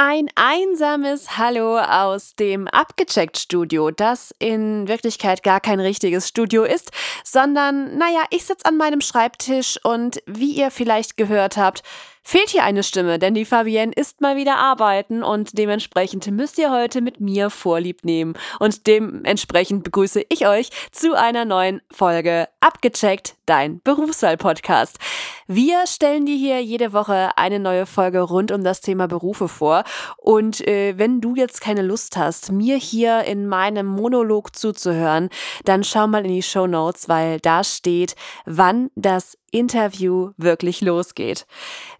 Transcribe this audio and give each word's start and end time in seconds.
Ein 0.00 0.28
einsames 0.36 1.38
Hallo 1.38 1.76
aus 1.76 2.36
dem 2.36 2.68
Abgecheckt-Studio, 2.68 3.90
das 3.90 4.32
in 4.38 4.86
Wirklichkeit 4.86 5.42
gar 5.42 5.58
kein 5.58 5.80
richtiges 5.80 6.28
Studio 6.28 6.62
ist, 6.62 6.92
sondern, 7.24 7.98
naja, 7.98 8.22
ich 8.30 8.44
sitze 8.44 8.66
an 8.66 8.76
meinem 8.76 9.00
Schreibtisch 9.00 9.76
und 9.82 10.22
wie 10.24 10.52
ihr 10.52 10.70
vielleicht 10.70 11.16
gehört 11.16 11.56
habt, 11.56 11.82
fehlt 12.28 12.50
hier 12.50 12.62
eine 12.62 12.82
Stimme, 12.82 13.18
denn 13.18 13.32
die 13.32 13.46
Fabienne 13.46 13.90
ist 13.96 14.20
mal 14.20 14.36
wieder 14.36 14.58
arbeiten 14.58 15.22
und 15.22 15.56
dementsprechend 15.56 16.30
müsst 16.30 16.58
ihr 16.58 16.70
heute 16.70 17.00
mit 17.00 17.20
mir 17.20 17.48
Vorlieb 17.48 18.04
nehmen. 18.04 18.34
Und 18.58 18.86
dementsprechend 18.86 19.82
begrüße 19.82 20.22
ich 20.28 20.46
euch 20.46 20.68
zu 20.92 21.16
einer 21.18 21.46
neuen 21.46 21.80
Folge 21.90 22.46
Abgecheckt, 22.60 23.34
dein 23.46 23.80
Berufswahl-Podcast. 23.80 24.98
Wir 25.46 25.86
stellen 25.86 26.26
dir 26.26 26.36
hier 26.36 26.62
jede 26.62 26.92
Woche 26.92 27.30
eine 27.36 27.60
neue 27.60 27.86
Folge 27.86 28.20
rund 28.20 28.52
um 28.52 28.62
das 28.62 28.82
Thema 28.82 29.08
Berufe 29.08 29.48
vor. 29.48 29.84
Und 30.18 30.60
äh, 30.68 30.98
wenn 30.98 31.22
du 31.22 31.34
jetzt 31.34 31.62
keine 31.62 31.80
Lust 31.80 32.18
hast, 32.18 32.52
mir 32.52 32.76
hier 32.76 33.24
in 33.24 33.48
meinem 33.48 33.86
Monolog 33.86 34.54
zuzuhören, 34.54 35.30
dann 35.64 35.82
schau 35.82 36.06
mal 36.06 36.26
in 36.26 36.34
die 36.34 36.42
Show 36.42 36.66
Notes, 36.66 37.08
weil 37.08 37.40
da 37.40 37.64
steht, 37.64 38.16
wann 38.44 38.90
das 38.96 39.37
Interview 39.50 40.32
wirklich 40.36 40.80
losgeht. 40.80 41.46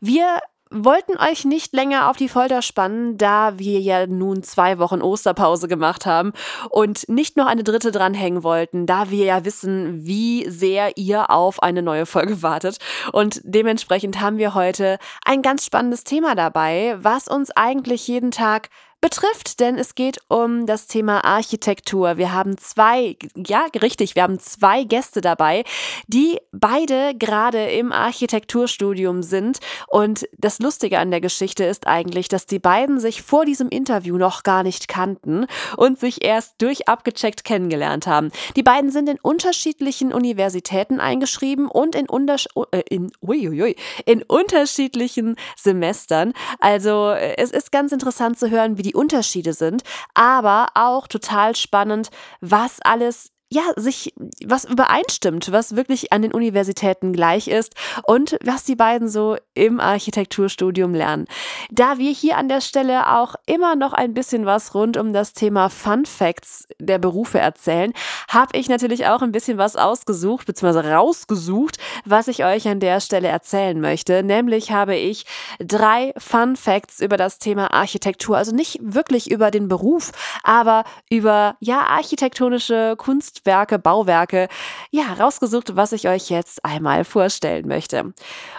Wir 0.01 0.41
wollten 0.71 1.17
euch 1.17 1.45
nicht 1.45 1.73
länger 1.73 2.11
auf 2.11 2.17
die 2.17 2.29
Folter 2.29 2.63
spannen, 2.63 3.17
da 3.17 3.59
wir 3.59 3.81
ja 3.81 4.07
nun 4.07 4.43
zwei 4.43 4.79
Wochen 4.79 5.01
Osterpause 5.01 5.69
gemacht 5.69 6.07
haben 6.07 6.33
und 6.71 7.09
nicht 7.09 7.37
noch 7.37 7.47
eine 7.47 7.65
dritte 7.65 7.91
dranhängen 7.91 8.43
wollten, 8.43 8.87
da 8.87 9.11
wir 9.11 9.25
ja 9.25 9.45
wissen, 9.45 10.05
wie 10.05 10.49
sehr 10.49 10.97
ihr 10.97 11.31
auf 11.31 11.63
eine 11.63 11.83
neue 11.83 12.07
Folge 12.07 12.43
wartet. 12.43 12.79
Und 13.13 13.41
dementsprechend 13.45 14.21
haben 14.21 14.39
wir 14.39 14.55
heute 14.55 14.99
ein 15.25 15.43
ganz 15.43 15.65
spannendes 15.65 16.05
Thema 16.05 16.35
dabei, 16.35 16.97
was 17.01 17.29
uns 17.29 17.51
eigentlich 17.51 18.07
jeden 18.07 18.31
Tag 18.31 18.69
betrifft, 19.01 19.61
denn 19.61 19.79
es 19.79 19.95
geht 19.95 20.19
um 20.29 20.67
das 20.67 20.89
Thema 20.89 21.25
Architektur. 21.25 22.17
Wir 22.17 22.33
haben 22.33 22.59
zwei, 22.59 23.17
ja, 23.37 23.67
richtig, 23.81 24.17
wir 24.17 24.25
haben 24.25 24.41
zwei 24.41 24.83
Gäste 24.83 25.21
dabei, 25.21 25.63
die 26.09 26.39
beide 26.53 27.15
gerade 27.17 27.67
im 27.71 27.93
Architekturstudium 27.93 29.23
sind. 29.23 29.59
Und 29.87 30.29
das 30.37 30.59
Lustige 30.59 30.99
an 30.99 31.13
der 31.13 31.21
Geschichte 31.21 31.65
ist 31.65 31.87
eigentlich, 31.87 32.29
dass 32.29 32.47
die 32.47 32.59
beiden 32.59 32.99
sich 32.99 33.23
vor 33.23 33.45
diesem 33.45 33.69
Interview 33.69 34.17
noch 34.17 34.43
gar 34.43 34.65
nicht 34.65 34.89
kannten 34.89 35.47
und 35.77 36.01
sich 36.01 36.25
erst 36.25 36.61
durch 36.61 36.89
abgecheckt 36.89 37.45
kennengelernt 37.45 38.09
haben. 38.09 38.33
Die 38.57 38.65
beiden 38.65 38.91
sind 38.91 39.09
in 39.09 39.19
unterschiedlichen 39.21 40.13
Universitäten 40.13 40.99
eingeschrieben 40.99 41.69
und 41.69 41.95
in, 41.95 42.09
unters 42.09 42.47
äh, 42.73 42.83
in, 42.91 43.13
uiuiui, 43.23 43.77
in 44.07 44.25
unterschiedlichen 44.25 45.37
Semestern. 45.57 46.33
Also 46.59 47.11
äh, 47.11 47.37
es 47.37 47.53
ist 47.53 47.71
ganz 47.71 47.93
interessant 47.93 48.39
zu 48.39 48.51
hören, 48.51 48.77
wie 48.77 48.88
die 48.89 48.95
Unterschiede 48.95 49.53
sind, 49.53 49.83
aber 50.15 50.69
auch 50.75 51.07
total 51.07 51.55
spannend, 51.55 52.09
was 52.41 52.81
alles 52.81 53.31
ja, 53.51 53.63
sich 53.77 54.13
was 54.45 54.65
übereinstimmt, 54.67 55.51
was 55.53 55.75
wirklich 55.75 56.13
an 56.13 56.21
den 56.23 56.33
Universitäten 56.33 57.15
gleich 57.15 57.49
ist 57.49 57.75
und 58.07 58.37
was 58.45 58.65
die 58.65 58.77
beiden 58.77 59.09
so 59.09 59.37
im 59.55 59.81
Architekturstudium 59.81 60.93
lernen. 60.95 61.27
Da 61.71 61.97
wir 61.97 62.11
hier 62.11 62.37
an 62.37 62.49
der 62.49 62.61
Stelle 62.61 63.17
auch 63.17 63.37
immer 63.47 63.75
noch 63.75 63.95
ein 63.95 64.13
bisschen 64.13 64.45
was 64.45 64.75
rund 64.75 64.99
um 64.99 65.15
das 65.15 65.33
Thema 65.33 65.71
Fun 65.71 66.05
Facts 66.05 66.69
der 66.79 66.99
Berufe 66.99 67.39
erzählen, 67.39 67.93
habe 68.29 68.59
ich 68.59 68.69
natürlich 68.69 69.07
auch 69.07 69.23
ein 69.23 69.33
bisschen 69.33 69.57
was 69.57 69.77
ausgesucht, 69.77 70.47
beziehungsweise 70.47 70.91
rausgesucht, 70.91 71.79
was 72.05 72.29
ich 72.29 72.45
euch 72.45 72.69
an 72.69 72.81
der 72.81 73.01
Stelle 73.01 73.29
erzählen 73.29 73.81
möchte. 73.81 74.23
Nämlich 74.23 74.73
habe 74.73 74.97
ich 74.97 75.25
drei 75.59 76.13
Fun 76.19 76.57
Facts 76.57 77.01
über 77.01 77.17
das 77.17 77.39
Thema 77.39 77.73
Architektur, 77.73 78.37
also 78.37 78.55
nicht 78.55 78.79
wirklich 78.83 79.31
über 79.31 79.51
den 79.51 79.69
Beruf, 79.69 80.13
aber 80.43 80.85
über 81.09 81.57
ja 81.61 81.87
architektonische 81.87 82.95
Kunst 82.99 83.38
Kunstwerke, 83.39 83.79
Bauwerke, 83.79 84.49
ja, 84.91 85.13
rausgesucht, 85.13 85.77
was 85.77 85.93
ich 85.93 86.09
euch 86.09 86.29
jetzt 86.29 86.65
einmal 86.65 87.05
vorstellen 87.05 87.69
möchte. 87.69 88.13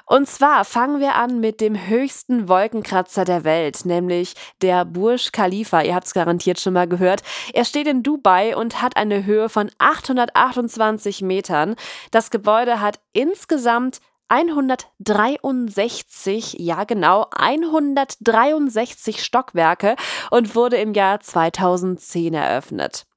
Und 0.05 0.29
zwar 0.29 0.63
fangen 0.63 1.01
wir 1.01 1.15
an 1.15 1.41
mit 1.41 1.59
dem 1.59 1.87
höchsten 1.87 2.47
Wolkenkratzer 2.47 3.25
der 3.25 3.43
Welt, 3.43 3.83
nämlich 3.83 4.35
der 4.61 4.85
Burj 4.85 5.31
Khalifa. 5.33 5.81
Ihr 5.81 5.95
habt 5.95 6.07
es 6.07 6.13
garantiert 6.13 6.61
schon 6.61 6.71
mal 6.73 6.87
gehört. 6.87 7.23
Er 7.53 7.65
steht 7.65 7.87
in 7.87 8.03
Dubai 8.03 8.55
und 8.55 8.81
hat 8.81 8.95
eine 8.95 9.25
Höhe 9.25 9.49
von 9.49 9.69
828 9.79 11.23
Metern. 11.23 11.75
Das 12.11 12.31
Gebäude 12.31 12.79
hat 12.79 13.01
insgesamt 13.11 13.99
163, 14.29 16.55
ja 16.59 16.85
genau, 16.85 17.25
163 17.35 19.25
Stockwerke 19.25 19.97
und 20.29 20.55
wurde 20.55 20.77
im 20.77 20.93
Jahr 20.93 21.19
2010 21.19 22.35
eröffnet. 22.35 23.07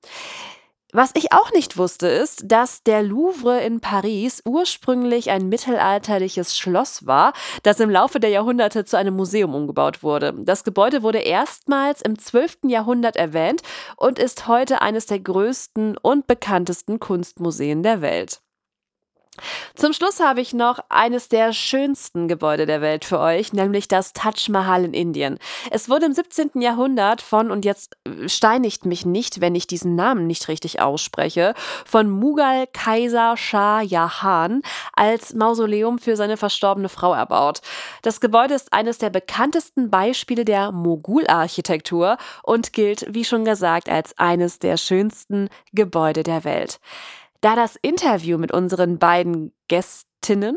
Was 0.94 1.12
ich 1.14 1.32
auch 1.32 1.50
nicht 1.52 1.78
wusste, 1.78 2.06
ist, 2.06 2.42
dass 2.52 2.82
der 2.82 3.02
Louvre 3.02 3.62
in 3.62 3.80
Paris 3.80 4.42
ursprünglich 4.44 5.30
ein 5.30 5.48
mittelalterliches 5.48 6.54
Schloss 6.58 7.06
war, 7.06 7.32
das 7.62 7.80
im 7.80 7.88
Laufe 7.88 8.20
der 8.20 8.28
Jahrhunderte 8.28 8.84
zu 8.84 8.98
einem 8.98 9.16
Museum 9.16 9.54
umgebaut 9.54 10.02
wurde. 10.02 10.34
Das 10.44 10.64
Gebäude 10.64 11.02
wurde 11.02 11.20
erstmals 11.20 12.02
im 12.02 12.18
12. 12.18 12.58
Jahrhundert 12.64 13.16
erwähnt 13.16 13.62
und 13.96 14.18
ist 14.18 14.48
heute 14.48 14.82
eines 14.82 15.06
der 15.06 15.20
größten 15.20 15.96
und 15.96 16.26
bekanntesten 16.26 17.00
Kunstmuseen 17.00 17.82
der 17.82 18.02
Welt. 18.02 18.42
Zum 19.74 19.94
Schluss 19.94 20.20
habe 20.20 20.42
ich 20.42 20.52
noch 20.52 20.78
eines 20.90 21.30
der 21.30 21.54
schönsten 21.54 22.28
Gebäude 22.28 22.66
der 22.66 22.82
Welt 22.82 23.06
für 23.06 23.18
euch, 23.18 23.54
nämlich 23.54 23.88
das 23.88 24.12
Taj 24.12 24.50
Mahal 24.50 24.84
in 24.84 24.92
Indien. 24.92 25.38
Es 25.70 25.88
wurde 25.88 26.04
im 26.04 26.12
17. 26.12 26.60
Jahrhundert 26.60 27.22
von, 27.22 27.50
und 27.50 27.64
jetzt 27.64 27.96
äh, 28.04 28.28
steinigt 28.28 28.84
mich 28.84 29.06
nicht, 29.06 29.40
wenn 29.40 29.54
ich 29.54 29.66
diesen 29.66 29.94
Namen 29.96 30.26
nicht 30.26 30.48
richtig 30.48 30.80
ausspreche, 30.80 31.54
von 31.86 32.10
Mughal 32.10 32.66
Kaiser 32.66 33.38
Shah 33.38 33.80
Jahan 33.80 34.60
als 34.92 35.32
Mausoleum 35.32 35.98
für 35.98 36.16
seine 36.16 36.36
verstorbene 36.36 36.90
Frau 36.90 37.14
erbaut. 37.14 37.62
Das 38.02 38.20
Gebäude 38.20 38.52
ist 38.52 38.74
eines 38.74 38.98
der 38.98 39.08
bekanntesten 39.08 39.88
Beispiele 39.88 40.44
der 40.44 40.72
Mogul-Architektur 40.72 42.18
und 42.42 42.74
gilt, 42.74 43.06
wie 43.08 43.24
schon 43.24 43.46
gesagt, 43.46 43.88
als 43.88 44.18
eines 44.18 44.58
der 44.58 44.76
schönsten 44.76 45.48
Gebäude 45.72 46.22
der 46.22 46.44
Welt. 46.44 46.80
Da 47.42 47.56
das 47.56 47.76
Interview 47.82 48.38
mit 48.38 48.52
unseren 48.52 48.98
beiden 49.00 49.52
Gästinnen 49.66 50.56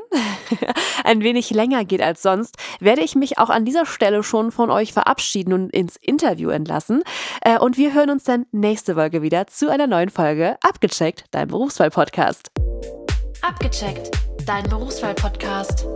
ein 1.04 1.24
wenig 1.24 1.50
länger 1.50 1.84
geht 1.84 2.02
als 2.02 2.22
sonst, 2.22 2.58
werde 2.80 3.02
ich 3.02 3.16
mich 3.16 3.40
auch 3.40 3.50
an 3.50 3.66
dieser 3.66 3.88
Stelle 3.88 4.22
schon 4.22 4.52
von 4.52 4.70
euch 4.70 4.94
verabschieden 4.94 5.54
und 5.54 5.74
ins 5.74 5.96
Interview 5.96 6.52
entlassen. 6.52 7.02
Äh, 7.42 7.58
und 7.58 7.78
wir 7.78 7.96
hören 7.96 8.12
uns 8.12 8.24
dann 8.24 8.46
nächste 8.52 8.94
Folge 8.94 9.24
wieder 9.24 9.48
zu 9.48 9.72
einer 9.72 9.88
neuen 9.88 10.12
Folge 10.12 10.58
Abgecheckt, 10.62 11.26
dein 11.32 11.48
Berufswahl-Podcast. 11.48 12.52
Abgecheckt, 13.42 14.12
dein 14.46 14.70
Berufswahl-Podcast. 14.70 15.88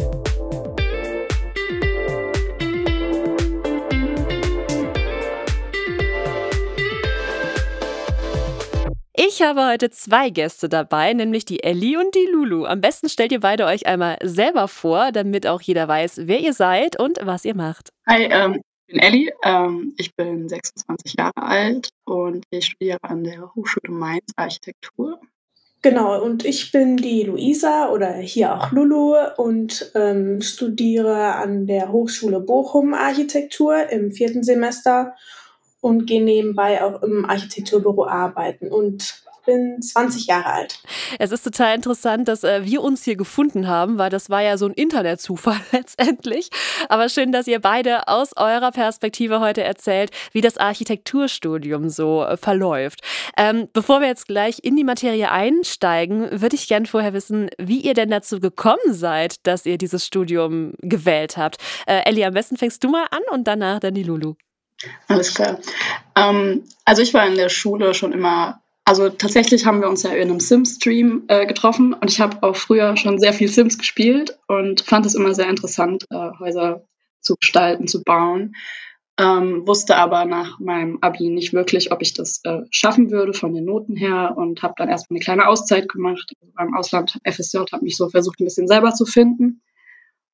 Ich 9.21 9.41
habe 9.41 9.67
heute 9.67 9.89
zwei 9.89 10.29
Gäste 10.29 10.69
dabei, 10.69 11.11
nämlich 11.11 11.43
die 11.43 11.61
Ellie 11.61 11.99
und 11.99 12.15
die 12.15 12.25
Lulu. 12.31 12.63
Am 12.63 12.79
besten 12.79 13.09
stellt 13.09 13.33
ihr 13.33 13.41
beide 13.41 13.65
euch 13.65 13.85
einmal 13.85 14.17
selber 14.23 14.69
vor, 14.69 15.11
damit 15.11 15.45
auch 15.45 15.59
jeder 15.59 15.89
weiß, 15.89 16.21
wer 16.23 16.39
ihr 16.39 16.53
seid 16.53 16.97
und 16.97 17.19
was 17.21 17.43
ihr 17.43 17.53
macht. 17.53 17.89
Hi, 18.07 18.29
ähm, 18.31 18.61
ich 18.87 18.93
bin 18.93 18.99
Ellie, 19.01 19.33
ähm, 19.43 19.93
ich 19.97 20.15
bin 20.15 20.47
26 20.47 21.15
Jahre 21.17 21.35
alt 21.35 21.89
und 22.05 22.45
ich 22.49 22.67
studiere 22.67 22.99
an 23.01 23.25
der 23.25 23.53
Hochschule 23.53 23.91
Mainz 23.91 24.31
Architektur. 24.37 25.19
Genau, 25.81 26.23
und 26.23 26.45
ich 26.45 26.71
bin 26.71 26.95
die 26.95 27.23
Luisa 27.23 27.89
oder 27.89 28.13
hier 28.13 28.55
auch 28.55 28.71
Lulu 28.71 29.15
und 29.35 29.91
ähm, 29.95 30.41
studiere 30.41 31.35
an 31.35 31.67
der 31.67 31.91
Hochschule 31.91 32.39
Bochum 32.39 32.93
Architektur 32.93 33.89
im 33.89 34.13
vierten 34.13 34.43
Semester 34.43 35.13
und 35.81 36.05
gehe 36.05 36.23
nebenbei 36.23 36.83
auch 36.83 37.01
im 37.01 37.25
Architekturbüro 37.25 38.05
arbeiten 38.05 38.71
und 38.71 39.23
bin 39.49 39.81
20 39.81 40.27
Jahre 40.27 40.45
alt. 40.45 40.79
Es 41.17 41.31
ist 41.31 41.43
total 41.43 41.75
interessant, 41.75 42.27
dass 42.27 42.43
äh, 42.43 42.65
wir 42.65 42.81
uns 42.83 43.03
hier 43.03 43.15
gefunden 43.15 43.67
haben, 43.67 43.97
weil 43.97 44.09
das 44.09 44.29
war 44.29 44.41
ja 44.41 44.57
so 44.57 44.67
ein 44.67 44.73
Internetzufall 44.73 45.59
letztendlich. 45.71 46.49
Aber 46.87 47.09
schön, 47.09 47.31
dass 47.31 47.47
ihr 47.47 47.59
beide 47.59 48.07
aus 48.07 48.31
eurer 48.37 48.71
Perspektive 48.71 49.39
heute 49.39 49.63
erzählt, 49.63 50.11
wie 50.33 50.41
das 50.41 50.57
Architekturstudium 50.57 51.89
so 51.89 52.23
äh, 52.23 52.37
verläuft. 52.37 53.01
Ähm, 53.37 53.67
bevor 53.73 54.01
wir 54.01 54.07
jetzt 54.07 54.27
gleich 54.27 54.59
in 54.61 54.75
die 54.75 54.83
Materie 54.83 55.31
einsteigen, 55.31 56.41
würde 56.41 56.55
ich 56.55 56.67
gern 56.67 56.85
vorher 56.85 57.13
wissen, 57.13 57.49
wie 57.57 57.79
ihr 57.79 57.93
denn 57.93 58.09
dazu 58.09 58.39
gekommen 58.39 58.93
seid, 58.93 59.47
dass 59.47 59.65
ihr 59.65 59.77
dieses 59.77 60.05
Studium 60.05 60.73
gewählt 60.79 61.37
habt. 61.37 61.57
Äh, 61.87 62.03
Ellie, 62.05 62.25
am 62.25 62.33
besten 62.33 62.57
fängst 62.57 62.83
du 62.83 62.89
mal 62.89 63.07
an 63.11 63.21
und 63.31 63.47
danach 63.47 63.79
dann 63.79 63.93
die 63.93 64.03
Lulu. 64.03 64.35
Alles 65.07 65.33
klar. 65.33 65.59
Ähm, 66.15 66.63
also 66.85 67.01
ich 67.01 67.13
war 67.13 67.27
in 67.27 67.35
der 67.35 67.49
Schule 67.49 67.93
schon 67.93 68.13
immer, 68.13 68.61
also 68.85 69.09
tatsächlich 69.09 69.65
haben 69.65 69.81
wir 69.81 69.89
uns 69.89 70.03
ja 70.03 70.11
in 70.11 70.29
einem 70.29 70.39
Sims-Stream 70.39 71.25
äh, 71.27 71.45
getroffen 71.45 71.93
und 71.93 72.09
ich 72.09 72.21
habe 72.21 72.41
auch 72.43 72.55
früher 72.55 72.95
schon 72.97 73.19
sehr 73.19 73.33
viel 73.33 73.49
Sims 73.49 73.77
gespielt 73.77 74.37
und 74.47 74.81
fand 74.81 75.05
es 75.05 75.15
immer 75.15 75.33
sehr 75.33 75.49
interessant, 75.49 76.05
äh, 76.09 76.29
Häuser 76.39 76.85
zu 77.21 77.35
gestalten, 77.35 77.87
zu 77.87 78.03
bauen. 78.03 78.55
ähm, 79.19 79.67
wusste 79.67 79.97
aber 79.97 80.23
nach 80.23 80.59
meinem 80.59 80.99
Abi 81.01 81.29
nicht 81.29 81.51
wirklich, 81.51 81.91
ob 81.91 82.01
ich 82.01 82.13
das 82.13 82.39
äh, 82.45 82.61
schaffen 82.71 83.11
würde 83.11 83.33
von 83.33 83.53
den 83.53 83.65
Noten 83.65 83.97
her 83.97 84.33
und 84.37 84.63
habe 84.63 84.75
dann 84.77 84.87
erstmal 84.87 85.17
eine 85.17 85.23
kleine 85.25 85.47
Auszeit 85.47 85.89
gemacht 85.89 86.31
also 86.41 86.53
beim 86.55 86.73
Ausland 86.73 87.19
FSJ, 87.25 87.57
habe 87.73 87.83
mich 87.83 87.97
so 87.97 88.09
versucht, 88.09 88.39
ein 88.39 88.45
bisschen 88.45 88.67
selber 88.67 88.93
zu 88.93 89.05
finden 89.05 89.61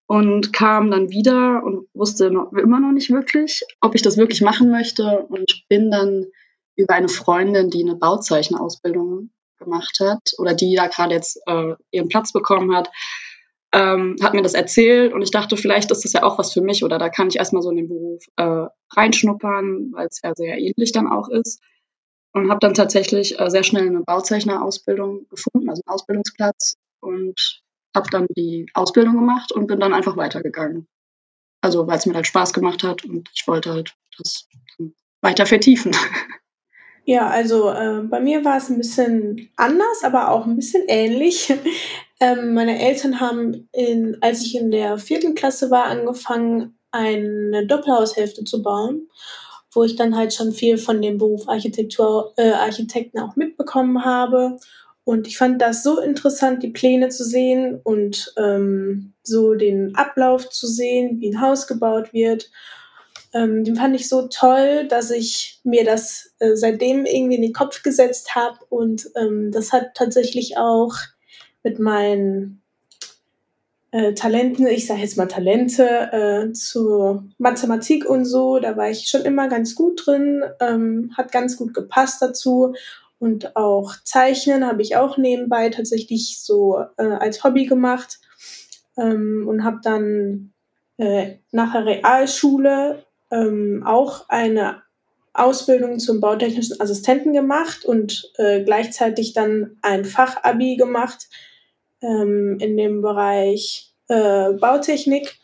und 0.07 0.54
kam 0.54 0.92
dann 0.92 1.10
wieder 1.10 1.63
und 1.63 1.88
wusste 1.94 2.30
noch, 2.30 2.52
immer 2.54 2.80
noch 2.80 2.92
nicht 2.92 3.10
wirklich, 3.10 3.63
ob 3.81 3.96
ich 3.96 4.02
das 4.02 4.18
wirklich 4.18 4.42
machen 4.42 4.69
möchte. 4.69 5.25
Und 5.30 5.63
bin 5.68 5.90
dann 5.90 6.28
über 6.75 6.94
eine 6.94 7.10
Freundin, 7.10 7.69
die 7.69 7.84
eine 7.84 7.96
Bauzeichner-Ausbildung 7.96 9.31
gemacht 9.57 9.98
hat 10.00 10.34
oder 10.38 10.54
die 10.54 10.75
da 10.75 10.88
gerade 10.88 11.13
jetzt 11.13 11.40
äh, 11.48 11.74
ihren 11.92 12.10
Platz 12.10 12.34
bekommen 12.34 12.75
hat, 12.75 12.92
ähm, 13.74 14.16
hat 14.22 14.34
mir 14.34 14.44
das 14.44 14.54
erzählt. 14.54 15.13
Und 15.13 15.22
ich 15.22 15.31
dachte, 15.31 15.57
vielleicht 15.57 15.92
ist 15.92 16.06
das 16.06 16.13
ja 16.13 16.24
auch 16.24 16.38
was 16.38 16.54
für 16.54 16.62
mich 16.62 16.84
oder 16.84 17.00
da 17.00 17.10
kann 17.10 17.28
ich 17.28 17.38
erstmal 17.38 17.63
so 17.63 17.72
in 17.72 17.78
den 17.78 17.88
Beruf 17.88 18.24
äh, 18.36 18.68
reinschnuppern, 18.92 19.92
weil 19.94 20.08
es 20.08 20.22
ja 20.24 20.36
sehr 20.36 20.58
ähnlich 20.58 20.92
dann 20.92 21.08
auch 21.08 21.30
ist. 21.30 21.62
Und 22.34 22.50
habe 22.50 22.60
dann 22.60 22.74
tatsächlich 22.74 23.40
äh, 23.40 23.50
sehr 23.50 23.63
schnell 23.63 23.88
eine 23.88 24.01
Bauzeichnerausbildung 24.01 25.28
gefunden, 25.30 25.69
also 25.69 25.81
einen 25.86 25.94
Ausbildungsplatz. 25.94 26.75
Und 27.00 27.63
habe 27.95 28.09
dann 28.09 28.27
die 28.36 28.68
Ausbildung 28.74 29.15
gemacht 29.15 29.51
und 29.51 29.68
bin 29.68 29.80
dann 29.80 29.94
einfach 29.94 30.18
weitergegangen. 30.18 30.88
Also 31.62 31.88
weil 31.88 31.97
es 31.97 32.06
mir 32.06 32.13
halt 32.13 32.27
Spaß 32.27 32.53
gemacht 32.53 32.83
hat 32.83 33.03
und 33.06 33.30
ich 33.33 33.47
wollte 33.47 33.71
halt 33.71 33.95
das 34.18 34.47
weiter 35.21 35.45
vertiefen. 35.45 35.95
Ja, 37.07 37.27
also 37.27 37.69
äh, 37.69 38.01
bei 38.01 38.19
mir 38.19 38.44
war 38.44 38.57
es 38.57 38.69
ein 38.69 38.80
bisschen 38.80 39.51
anders, 39.57 40.03
aber 40.03 40.31
auch 40.31 40.45
ein 40.45 40.56
bisschen 40.56 40.83
ähnlich. 40.88 41.53
Ähm, 42.21 42.53
meine 42.53 42.80
Eltern 42.80 43.19
haben, 43.19 43.68
in, 43.74 44.18
als 44.21 44.41
ich 44.41 44.56
in 44.56 44.71
der 44.71 44.98
vierten 44.98 45.36
Klasse 45.36 45.69
war, 45.69 45.83
angefangen, 45.83 46.80
eine 46.89 47.68
Doppelhaushälfte 47.68 48.45
zu 48.45 48.63
bauen, 48.63 49.09
wo 49.74 49.83
ich 49.83 49.98
dann 49.98 50.15
halt 50.15 50.33
schon 50.33 50.53
viel 50.53 50.77
von 50.77 51.01
dem 51.01 51.18
Beruf 51.18 51.50
Architektur, 51.50 52.31
äh, 52.38 52.51
Architekten 52.51 53.19
auch 53.19 53.36
mitbekommen 53.36 54.06
habe. 54.06 54.57
Und 55.06 55.28
ich 55.28 55.38
fand 55.38 55.62
das 55.62 55.84
so 55.84 56.02
interessant, 56.02 56.63
die 56.63 56.72
Pläne 56.72 57.10
zu 57.10 57.24
sehen 57.24 57.80
und 57.84 58.34
ähm, 58.38 59.13
so 59.24 59.54
den 59.54 59.96
Ablauf 59.96 60.50
zu 60.50 60.68
sehen, 60.68 61.22
wie 61.22 61.30
ein 61.30 61.42
Haus 61.42 61.68
gebaut 61.68 62.12
wird. 62.12 62.50
Ähm, 63.31 63.63
den 63.63 63.75
fand 63.75 63.96
ich 63.96 64.10
so 64.10 64.28
toll, 64.28 64.88
dass 64.88 65.12
ich 65.12 65.60
mir 65.63 65.86
das 65.86 66.34
äh, 66.40 66.56
seitdem 66.56 67.06
irgendwie 67.06 67.36
in 67.36 67.44
den 67.44 67.54
Kopf 67.54 67.84
gesetzt 67.84 68.34
habe. 68.34 68.57
Und 68.69 69.07
ähm, 69.16 69.52
das 69.52 69.72
hat 69.72 69.94
tatsächlich 69.94 70.57
auch 70.57 70.96
mit 71.62 71.78
meinen 71.78 72.63
äh, 73.92 74.13
Talenten, 74.13 74.66
ich 74.66 74.88
sage 74.88 75.01
jetzt 75.01 75.18
mal 75.18 75.28
Talente, 75.28 75.86
äh, 75.88 76.51
zur 76.51 77.25
Mathematik 77.38 78.10
und 78.10 78.25
so, 78.25 78.60
da 78.60 78.75
war 78.75 78.90
ich 78.90 79.08
schon 79.08 79.22
immer 79.22 79.48
ganz 79.50 79.75
gut 79.75 80.06
drin, 80.06 80.44
ähm, 80.60 81.12
hat 81.16 81.31
ganz 81.31 81.58
gut 81.58 81.74
gepasst 81.74 82.22
dazu. 82.22 82.74
Und 83.25 83.56
auch 83.56 83.95
Zeichnen 84.04 84.68
habe 84.68 84.83
ich 84.83 84.98
auch 84.98 85.18
nebenbei 85.18 85.69
tatsächlich 85.69 86.44
so 86.44 86.77
äh, 86.98 87.04
als 87.06 87.44
Hobby 87.44 87.66
gemacht. 87.66 88.19
Ähm, 89.00 89.48
und 89.48 89.63
habe 89.63 89.80
dann 89.81 90.54
äh, 90.98 91.38
nach 91.51 91.72
der 91.74 91.88
Realschule 91.88 93.04
ähm, 93.31 93.81
auch 93.83 94.30
eine 94.30 94.83
Ausbildung 95.33 95.98
zum 95.98 96.22
bautechnischen 96.22 96.80
Assistenten 96.80 97.33
gemacht 97.33 97.83
und 97.83 98.31
äh, 98.38 98.63
gleichzeitig 98.63 99.33
dann 99.33 99.75
ein 99.81 100.06
Fachabi 100.06 100.75
gemacht 100.75 101.27
ähm, 102.04 102.60
in 102.62 102.77
dem 102.77 103.01
Bereich 103.01 103.92
äh, 104.07 104.54
Bautechnik 104.54 105.39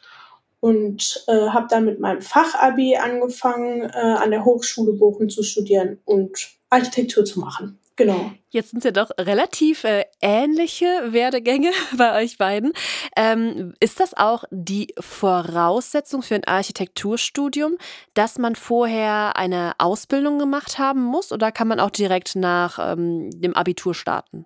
und 0.62 1.26
äh, 1.28 1.50
habe 1.50 1.68
dann 1.70 1.84
mit 1.84 2.00
meinem 2.00 2.22
Fachabi 2.22 2.96
angefangen, 2.96 3.82
äh, 3.82 3.98
an 3.98 4.32
der 4.32 4.46
Hochschule 4.46 4.94
Bochum 4.94 5.28
zu 5.28 5.44
studieren 5.44 6.00
und 6.06 6.52
Architektur 6.70 7.26
zu 7.26 7.42
machen. 7.42 7.80
Genau. 7.98 8.32
Jetzt 8.50 8.72
sind 8.72 8.80
es 8.80 8.86
ja 8.86 8.92
doch 8.92 9.12
relativ 9.20 9.84
äh, 9.84 10.06
ähnliche 10.22 10.86
Werdegänge 11.12 11.72
bei 11.98 12.22
euch 12.22 12.38
beiden. 12.38 12.74
Ähm, 13.18 13.74
ist 13.80 14.00
das 14.00 14.16
auch 14.16 14.44
die 14.50 14.94
Voraussetzung 15.00 16.22
für 16.22 16.36
ein 16.36 16.46
Architekturstudium, 16.46 17.78
dass 18.14 18.38
man 18.38 18.56
vorher 18.56 19.36
eine 19.36 19.74
Ausbildung 19.78 20.40
gemacht 20.40 20.80
haben 20.80 21.04
muss 21.04 21.32
oder 21.32 21.52
kann 21.52 21.68
man 21.68 21.80
auch 21.80 21.92
direkt 21.92 22.36
nach 22.36 22.80
ähm, 22.80 23.30
dem 23.32 23.56
Abitur 23.56 23.94
starten? 23.94 24.46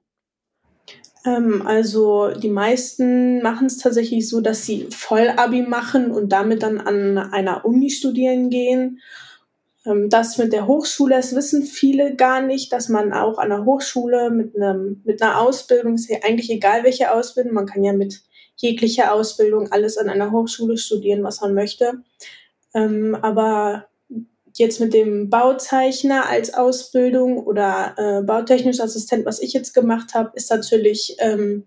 Ähm, 1.25 1.65
also 1.65 2.29
die 2.29 2.49
meisten 2.49 3.41
machen 3.41 3.67
es 3.67 3.77
tatsächlich 3.77 4.29
so, 4.29 4.41
dass 4.41 4.65
sie 4.65 4.87
Vollabi 4.91 5.63
machen 5.63 6.11
und 6.11 6.29
damit 6.29 6.63
dann 6.63 6.79
an 6.79 7.17
einer 7.17 7.65
Uni 7.65 7.89
studieren 7.89 8.49
gehen. 8.49 9.01
Ähm, 9.85 10.09
das 10.09 10.37
mit 10.37 10.53
der 10.53 10.67
Hochschule, 10.67 11.15
das 11.15 11.35
wissen 11.35 11.63
viele 11.63 12.15
gar 12.15 12.41
nicht, 12.41 12.71
dass 12.71 12.89
man 12.89 13.13
auch 13.13 13.37
an 13.37 13.49
der 13.49 13.65
Hochschule 13.65 14.29
mit, 14.29 14.55
einem, 14.55 15.01
mit 15.03 15.21
einer 15.21 15.41
Ausbildung, 15.41 15.95
ist 15.95 16.09
ja 16.09 16.19
eigentlich 16.23 16.49
egal 16.49 16.83
welche 16.83 17.11
Ausbildung, 17.11 17.53
man 17.53 17.65
kann 17.65 17.83
ja 17.83 17.93
mit 17.93 18.21
jeglicher 18.55 19.13
Ausbildung 19.13 19.71
alles 19.71 19.97
an 19.97 20.09
einer 20.09 20.31
Hochschule 20.31 20.77
studieren, 20.77 21.23
was 21.23 21.41
man 21.41 21.53
möchte. 21.53 22.03
Ähm, 22.73 23.17
aber 23.21 23.87
jetzt 24.57 24.79
mit 24.79 24.93
dem 24.93 25.29
Bauzeichner 25.29 26.29
als 26.29 26.53
Ausbildung 26.53 27.37
oder 27.37 27.93
äh, 27.97 28.23
bautechnischer 28.23 28.83
Assistent, 28.83 29.25
was 29.25 29.41
ich 29.41 29.53
jetzt 29.53 29.73
gemacht 29.73 30.13
habe, 30.13 30.31
ist 30.33 30.49
natürlich 30.49 31.15
ähm, 31.19 31.65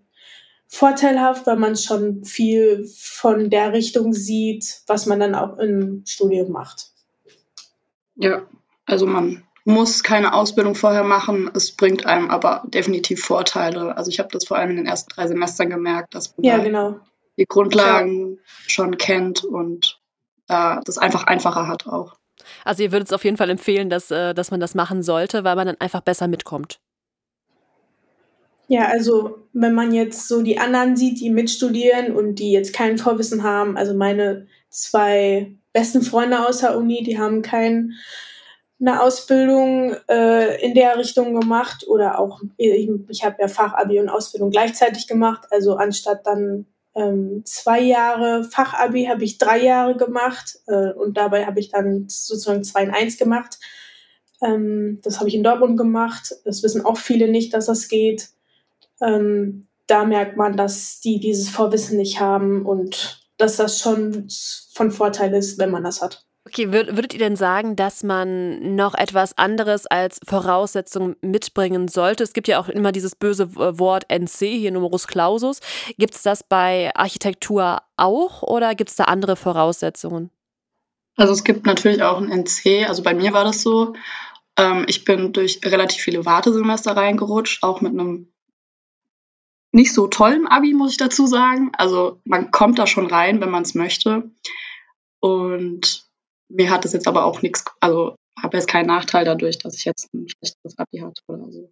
vorteilhaft, 0.67 1.47
weil 1.47 1.57
man 1.57 1.75
schon 1.75 2.23
viel 2.25 2.87
von 2.97 3.49
der 3.49 3.73
Richtung 3.73 4.13
sieht, 4.13 4.81
was 4.87 5.05
man 5.05 5.19
dann 5.19 5.35
auch 5.35 5.57
im 5.57 6.03
Studium 6.05 6.51
macht. 6.51 6.87
Ja, 8.15 8.43
also 8.85 9.05
man 9.05 9.43
muss 9.65 10.03
keine 10.03 10.33
Ausbildung 10.33 10.75
vorher 10.75 11.03
machen. 11.03 11.49
Es 11.53 11.71
bringt 11.71 12.05
einem 12.05 12.29
aber 12.29 12.63
definitiv 12.67 13.23
Vorteile. 13.23 13.95
Also 13.97 14.09
ich 14.09 14.19
habe 14.19 14.29
das 14.31 14.45
vor 14.45 14.57
allem 14.57 14.71
in 14.71 14.77
den 14.77 14.85
ersten 14.87 15.09
drei 15.09 15.27
Semestern 15.27 15.69
gemerkt, 15.69 16.15
dass 16.15 16.35
man 16.35 16.45
ja, 16.45 16.57
genau. 16.57 16.99
die 17.37 17.45
Grundlagen 17.45 18.35
ja. 18.35 18.37
schon 18.67 18.97
kennt 18.97 19.43
und 19.43 19.99
da 20.47 20.81
das 20.83 20.97
einfach 20.97 21.23
einfacher 21.25 21.67
hat 21.67 21.87
auch. 21.87 22.17
Also 22.65 22.83
ihr 22.83 22.91
würdet 22.91 23.07
es 23.07 23.13
auf 23.13 23.23
jeden 23.23 23.37
Fall 23.37 23.49
empfehlen, 23.49 23.89
dass, 23.89 24.11
äh, 24.11 24.33
dass 24.33 24.51
man 24.51 24.59
das 24.59 24.75
machen 24.75 25.03
sollte, 25.03 25.43
weil 25.43 25.55
man 25.55 25.67
dann 25.67 25.77
einfach 25.79 26.01
besser 26.01 26.27
mitkommt. 26.27 26.79
Ja, 28.67 28.87
also 28.87 29.39
wenn 29.51 29.73
man 29.73 29.93
jetzt 29.93 30.27
so 30.27 30.43
die 30.43 30.59
anderen 30.59 30.95
sieht, 30.95 31.19
die 31.19 31.31
mitstudieren 31.31 32.15
und 32.15 32.35
die 32.35 32.51
jetzt 32.51 32.71
kein 32.71 32.99
Vorwissen 32.99 33.41
haben, 33.41 33.77
also 33.77 33.95
meine 33.95 34.45
zwei 34.69 35.55
besten 35.73 36.03
Freunde 36.03 36.47
aus 36.47 36.59
der 36.59 36.77
Uni, 36.77 37.01
die 37.03 37.17
haben 37.17 37.41
keine 37.41 37.89
Ausbildung 39.01 39.95
äh, 40.07 40.63
in 40.63 40.75
der 40.75 40.97
Richtung 40.99 41.39
gemacht 41.39 41.83
oder 41.87 42.19
auch, 42.19 42.41
ich, 42.57 42.89
ich 43.07 43.25
habe 43.25 43.37
ja 43.39 43.47
Fachabi 43.47 43.99
und 43.99 44.09
Ausbildung 44.09 44.51
gleichzeitig 44.51 45.07
gemacht, 45.07 45.47
also 45.49 45.75
anstatt 45.75 46.27
dann 46.27 46.67
ähm, 46.99 47.43
zwei 47.45 47.79
Jahre 47.79 48.43
Fachabi 48.43 49.05
habe 49.05 49.23
ich 49.23 49.37
drei 49.37 49.63
Jahre 49.63 49.95
gemacht 49.95 50.59
äh, 50.67 50.91
und 50.91 51.15
dabei 51.15 51.45
habe 51.45 51.61
ich 51.61 51.69
dann 51.69 52.05
sozusagen 52.09 52.63
zwei 52.65 52.83
in 52.83 52.91
eins 52.91 53.17
gemacht. 53.17 53.57
Ähm, 54.41 54.99
das 55.01 55.19
habe 55.19 55.29
ich 55.29 55.35
in 55.35 55.43
Dortmund 55.43 55.77
gemacht. 55.77 56.35
Das 56.43 56.61
wissen 56.61 56.83
auch 56.83 56.97
viele 56.97 57.29
nicht, 57.29 57.53
dass 57.53 57.67
das 57.67 57.87
geht. 57.87 58.29
Ähm, 59.01 59.67
da 59.87 60.03
merkt 60.03 60.35
man, 60.35 60.57
dass 60.57 60.99
die 60.99 61.21
dieses 61.21 61.49
Vorwissen 61.49 61.97
nicht 61.97 62.19
haben 62.19 62.65
und 62.65 63.25
dass 63.37 63.55
das 63.55 63.79
schon 63.79 64.27
von 64.73 64.91
Vorteil 64.91 65.33
ist, 65.33 65.57
wenn 65.57 65.71
man 65.71 65.85
das 65.85 66.01
hat. 66.01 66.25
Okay, 66.49 66.71
würdet 66.71 67.13
ihr 67.13 67.19
denn 67.19 67.35
sagen, 67.35 67.75
dass 67.75 68.01
man 68.01 68.75
noch 68.75 68.95
etwas 68.95 69.37
anderes 69.37 69.85
als 69.85 70.19
Voraussetzung 70.25 71.15
mitbringen 71.21 71.87
sollte? 71.87 72.23
Es 72.23 72.33
gibt 72.33 72.47
ja 72.47 72.59
auch 72.59 72.69
immer 72.69 72.91
dieses 72.91 73.15
böse 73.15 73.55
Wort 73.55 74.05
NC, 74.09 74.57
hier 74.57 74.71
Numerus 74.71 75.05
Clausus. 75.05 75.59
Gibt 75.99 76.15
es 76.15 76.23
das 76.23 76.41
bei 76.41 76.89
Architektur 76.95 77.83
auch 77.97 78.41
oder 78.41 78.73
gibt 78.73 78.89
es 78.89 78.95
da 78.95 79.03
andere 79.03 79.35
Voraussetzungen? 79.35 80.31
Also 81.17 81.33
es 81.33 81.43
gibt 81.43 81.67
natürlich 81.67 82.01
auch 82.01 82.17
ein 82.19 82.31
NC, 82.31 82.87
also 82.87 83.03
bei 83.03 83.13
mir 83.13 83.31
war 83.31 83.43
das 83.43 83.61
so. 83.61 83.93
Ähm, 84.57 84.85
ich 84.87 85.05
bin 85.05 85.31
durch 85.31 85.59
relativ 85.63 86.01
viele 86.01 86.25
Wartesemester 86.25 86.97
reingerutscht, 86.97 87.61
auch 87.61 87.81
mit 87.81 87.93
einem 87.93 88.33
nicht 89.71 89.93
so 89.93 90.07
tollen 90.07 90.47
Abi, 90.47 90.73
muss 90.73 90.93
ich 90.93 90.97
dazu 90.97 91.27
sagen. 91.27 91.73
Also 91.77 92.19
man 92.23 92.49
kommt 92.49 92.79
da 92.79 92.87
schon 92.87 93.05
rein, 93.05 93.39
wenn 93.39 93.51
man 93.51 93.61
es 93.61 93.75
möchte. 93.75 94.31
Und 95.19 96.08
mir 96.49 96.69
hat 96.69 96.85
es 96.85 96.93
jetzt 96.93 97.07
aber 97.07 97.25
auch 97.25 97.41
nichts, 97.41 97.63
also 97.79 98.15
habe 98.41 98.57
jetzt 98.57 98.67
keinen 98.67 98.87
Nachteil 98.87 99.25
dadurch, 99.25 99.57
dass 99.57 99.75
ich 99.75 99.85
jetzt 99.85 100.13
ein 100.13 100.27
schlechteres 100.27 100.77
Abi 100.77 100.99
hatte 100.99 101.21
oder 101.27 101.51
so. 101.51 101.71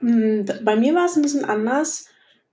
Hm, 0.00 0.44
bei 0.62 0.76
mir 0.76 0.94
war 0.94 1.06
es 1.06 1.16
ein 1.16 1.22
bisschen 1.22 1.44
anders. 1.44 2.08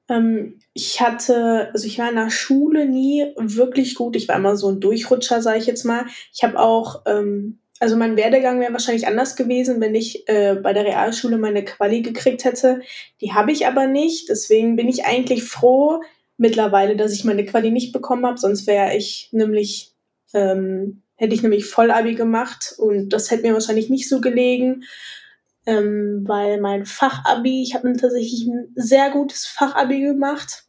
Ähm, 0.10 0.60
ich 0.74 1.02
hatte, 1.02 1.70
also 1.74 1.88
ich 1.88 1.98
war 2.00 2.10
in 2.10 2.16
der 2.16 2.30
Schule 2.30 2.88
nie 2.88 3.26
wirklich 3.38 3.96
gut. 3.96 4.16
Ich 4.16 4.28
war 4.28 4.36
immer 4.36 4.56
so 4.56 4.70
ein 4.70 4.80
Durchrutscher, 4.80 5.42
sage 5.42 5.60
ich 5.60 5.66
jetzt 5.66 5.86
mal. 5.86 6.06
Ich 6.34 6.44
habe 6.44 6.60
auch, 6.60 7.04
ähm, 7.06 7.60
also 7.80 7.96
mein 7.98 8.16
Werdegang 8.16 8.60
wäre 8.60 8.74
wahrscheinlich 8.74 9.08
anders 9.08 9.36
gewesen, 9.36 9.82
wenn 9.82 9.96
ich 9.96 10.28
äh, 10.28 10.56
bei 10.56 10.74
der 10.74 10.86
Realschule 10.86 11.38
meine 11.38 11.66
Quali 11.66 12.02
gekriegt 12.02 12.46
hätte. 12.46 12.82
Die 13.22 13.34
habe 13.34 13.52
ich 13.52 13.68
aber 13.68 13.88
nicht. 13.88 14.30
Deswegen 14.30 14.76
bin 14.76 14.90
ich 14.90 15.06
eigentlich 15.06 15.44
froh 15.44 16.02
mittlerweile, 16.38 16.96
dass 16.96 17.14
ich 17.14 17.24
meine 17.24 17.46
Quali 17.46 17.72
nicht 17.72 17.94
bekommen 17.94 18.26
habe. 18.26 18.38
Sonst 18.38 18.68
wäre 18.68 18.96
ich 18.96 19.30
nämlich 19.32 19.93
ähm, 20.34 21.04
hätte 21.16 21.34
ich 21.34 21.44
nämlich 21.44 21.66
Vollabi 21.66 22.16
gemacht 22.16 22.76
und 22.78 23.10
das 23.10 23.32
hätte 23.32 23.44
mir 23.44 23.54
wahrscheinlich 23.54 23.90
nicht 23.90 24.10
so 24.10 24.22
gelegen, 24.22 24.84
ähm, 25.66 26.24
weil 26.26 26.60
mein 26.60 26.86
Fachabi, 26.86 27.64
ich 27.64 27.76
habe 27.76 27.94
tatsächlich 27.94 28.48
ein 28.48 28.72
sehr 28.76 29.12
gutes 29.12 29.46
Fachabi 29.46 30.02
gemacht 30.02 30.66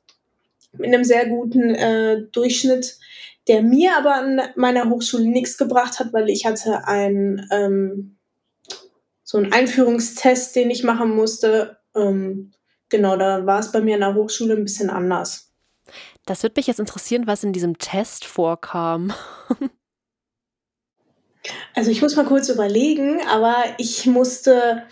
mit 0.72 0.92
einem 0.92 1.04
sehr 1.04 1.26
guten 1.26 1.74
äh, 1.74 2.22
Durchschnitt, 2.32 2.98
der 3.48 3.62
mir 3.62 3.96
aber 3.96 4.14
an 4.14 4.40
meiner 4.56 4.88
Hochschule 4.88 5.28
nichts 5.28 5.56
gebracht 5.56 6.00
hat, 6.00 6.12
weil 6.12 6.28
ich 6.30 6.46
hatte 6.46 6.86
ein 6.86 7.46
ähm, 7.50 8.16
so 9.22 9.38
einen 9.38 9.52
Einführungstest, 9.52 10.54
den 10.54 10.70
ich 10.70 10.84
machen 10.84 11.14
musste. 11.14 11.78
Ähm, 11.94 12.52
genau, 12.88 13.16
da 13.16 13.46
war 13.46 13.60
es 13.60 13.72
bei 13.72 13.80
mir 13.80 13.94
an 13.94 14.00
der 14.00 14.14
Hochschule 14.14 14.54
ein 14.54 14.64
bisschen 14.64 14.90
anders. 14.90 15.53
Das 16.26 16.42
würde 16.42 16.54
mich 16.56 16.66
jetzt 16.66 16.80
interessieren, 16.80 17.26
was 17.26 17.44
in 17.44 17.52
diesem 17.52 17.78
Test 17.78 18.24
vorkam. 18.24 19.12
also 21.74 21.90
ich 21.90 22.00
muss 22.00 22.16
mal 22.16 22.24
kurz 22.24 22.48
überlegen, 22.48 23.20
aber 23.28 23.56
ich 23.78 24.06
musste 24.06 24.84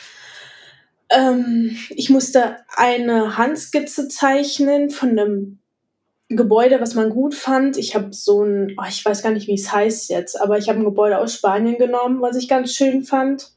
ähm, 1.12 1.76
ich 1.90 2.10
musste 2.10 2.56
eine 2.76 3.36
Handskizze 3.36 4.08
zeichnen 4.08 4.90
von 4.90 5.10
einem 5.10 5.58
Gebäude, 6.28 6.80
was 6.80 6.94
man 6.94 7.10
gut 7.10 7.34
fand. 7.34 7.76
Ich 7.76 7.94
habe 7.94 8.12
so 8.12 8.42
ein, 8.42 8.74
oh, 8.78 8.84
ich 8.88 9.04
weiß 9.04 9.22
gar 9.22 9.32
nicht, 9.32 9.46
wie 9.46 9.54
es 9.54 9.72
heißt 9.72 10.08
jetzt, 10.10 10.40
aber 10.40 10.58
ich 10.58 10.68
habe 10.68 10.78
ein 10.78 10.84
Gebäude 10.84 11.18
aus 11.18 11.34
Spanien 11.34 11.78
genommen, 11.78 12.20
was 12.22 12.36
ich 12.36 12.48
ganz 12.48 12.72
schön 12.72 13.04
fand. 13.04 13.50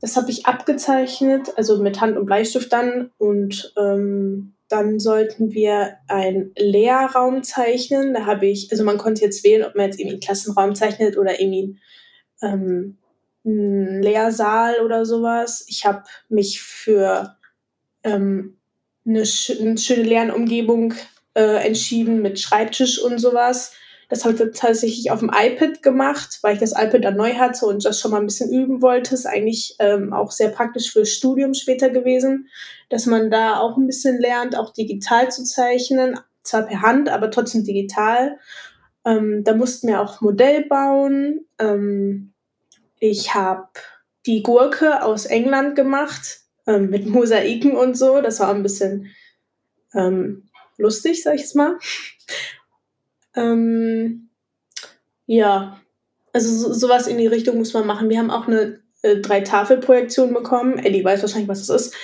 Das 0.00 0.16
habe 0.16 0.30
ich 0.30 0.46
abgezeichnet, 0.46 1.52
also 1.56 1.78
mit 1.80 2.00
Hand 2.00 2.16
und 2.18 2.26
Bleistift 2.26 2.72
dann. 2.72 3.10
Und 3.18 3.72
ähm, 3.78 4.54
dann 4.72 4.98
sollten 4.98 5.52
wir 5.52 5.98
einen 6.08 6.52
Lehrraum 6.56 7.42
zeichnen. 7.42 8.14
Da 8.14 8.24
habe 8.24 8.46
ich, 8.46 8.72
also 8.72 8.84
man 8.84 8.96
konnte 8.96 9.20
jetzt 9.20 9.44
wählen, 9.44 9.64
ob 9.64 9.74
man 9.74 9.86
jetzt 9.86 10.00
irgendwie 10.00 10.14
einen 10.14 10.20
Klassenraum 10.20 10.74
zeichnet 10.74 11.18
oder 11.18 11.38
irgendwie 11.38 11.78
ähm, 12.40 12.96
einen 13.44 14.02
Lehrsaal 14.02 14.80
oder 14.82 15.04
sowas. 15.04 15.64
Ich 15.68 15.84
habe 15.84 16.04
mich 16.30 16.62
für 16.62 17.36
ähm, 18.02 18.56
eine, 19.06 19.26
sch 19.26 19.50
eine 19.60 19.76
schöne 19.76 20.04
Lernumgebung 20.04 20.94
äh, 21.34 21.66
entschieden 21.66 22.22
mit 22.22 22.40
Schreibtisch 22.40 22.98
und 22.98 23.18
sowas. 23.18 23.74
Das 24.12 24.26
habe 24.26 24.34
ich 24.34 24.58
tatsächlich 24.58 25.10
auf 25.10 25.20
dem 25.20 25.30
iPad 25.34 25.82
gemacht, 25.82 26.40
weil 26.42 26.52
ich 26.52 26.60
das 26.60 26.72
iPad 26.72 27.02
dann 27.02 27.16
neu 27.16 27.32
hatte 27.32 27.64
und 27.64 27.82
das 27.82 27.98
schon 27.98 28.10
mal 28.10 28.20
ein 28.20 28.26
bisschen 28.26 28.52
üben 28.52 28.82
wollte. 28.82 29.14
Ist 29.14 29.24
eigentlich 29.24 29.74
ähm, 29.78 30.12
auch 30.12 30.30
sehr 30.32 30.50
praktisch 30.50 30.92
fürs 30.92 31.08
Studium 31.08 31.54
später 31.54 31.88
gewesen, 31.88 32.50
dass 32.90 33.06
man 33.06 33.30
da 33.30 33.58
auch 33.58 33.78
ein 33.78 33.86
bisschen 33.86 34.20
lernt, 34.20 34.54
auch 34.54 34.74
digital 34.74 35.32
zu 35.32 35.44
zeichnen. 35.44 36.20
Zwar 36.42 36.64
per 36.64 36.82
Hand, 36.82 37.08
aber 37.08 37.30
trotzdem 37.30 37.64
digital. 37.64 38.38
Ähm, 39.06 39.44
da 39.44 39.54
mussten 39.54 39.88
wir 39.88 40.02
auch 40.02 40.20
Modell 40.20 40.66
bauen. 40.66 41.46
Ähm, 41.58 42.34
ich 43.00 43.32
habe 43.32 43.68
die 44.26 44.42
Gurke 44.42 45.02
aus 45.02 45.24
England 45.24 45.74
gemacht 45.74 46.40
ähm, 46.66 46.90
mit 46.90 47.06
Mosaiken 47.06 47.74
und 47.74 47.96
so. 47.96 48.20
Das 48.20 48.40
war 48.40 48.54
ein 48.54 48.62
bisschen 48.62 49.06
ähm, 49.94 50.50
lustig, 50.76 51.22
sag 51.22 51.36
ich 51.36 51.40
jetzt 51.40 51.56
mal. 51.56 51.78
Ähm, 53.34 54.30
ja, 55.26 55.80
also 56.32 56.54
so, 56.54 56.72
sowas 56.72 57.06
in 57.06 57.18
die 57.18 57.26
Richtung 57.26 57.58
muss 57.58 57.74
man 57.74 57.86
machen. 57.86 58.08
Wir 58.08 58.18
haben 58.18 58.30
auch 58.30 58.46
eine 58.46 58.80
äh, 59.02 59.16
Drei-Tafel-Projektion 59.16 60.32
bekommen. 60.34 60.78
Ellie 60.78 61.04
weiß 61.04 61.22
wahrscheinlich, 61.22 61.48
was 61.48 61.66
das 61.66 61.86
ist. 61.86 61.94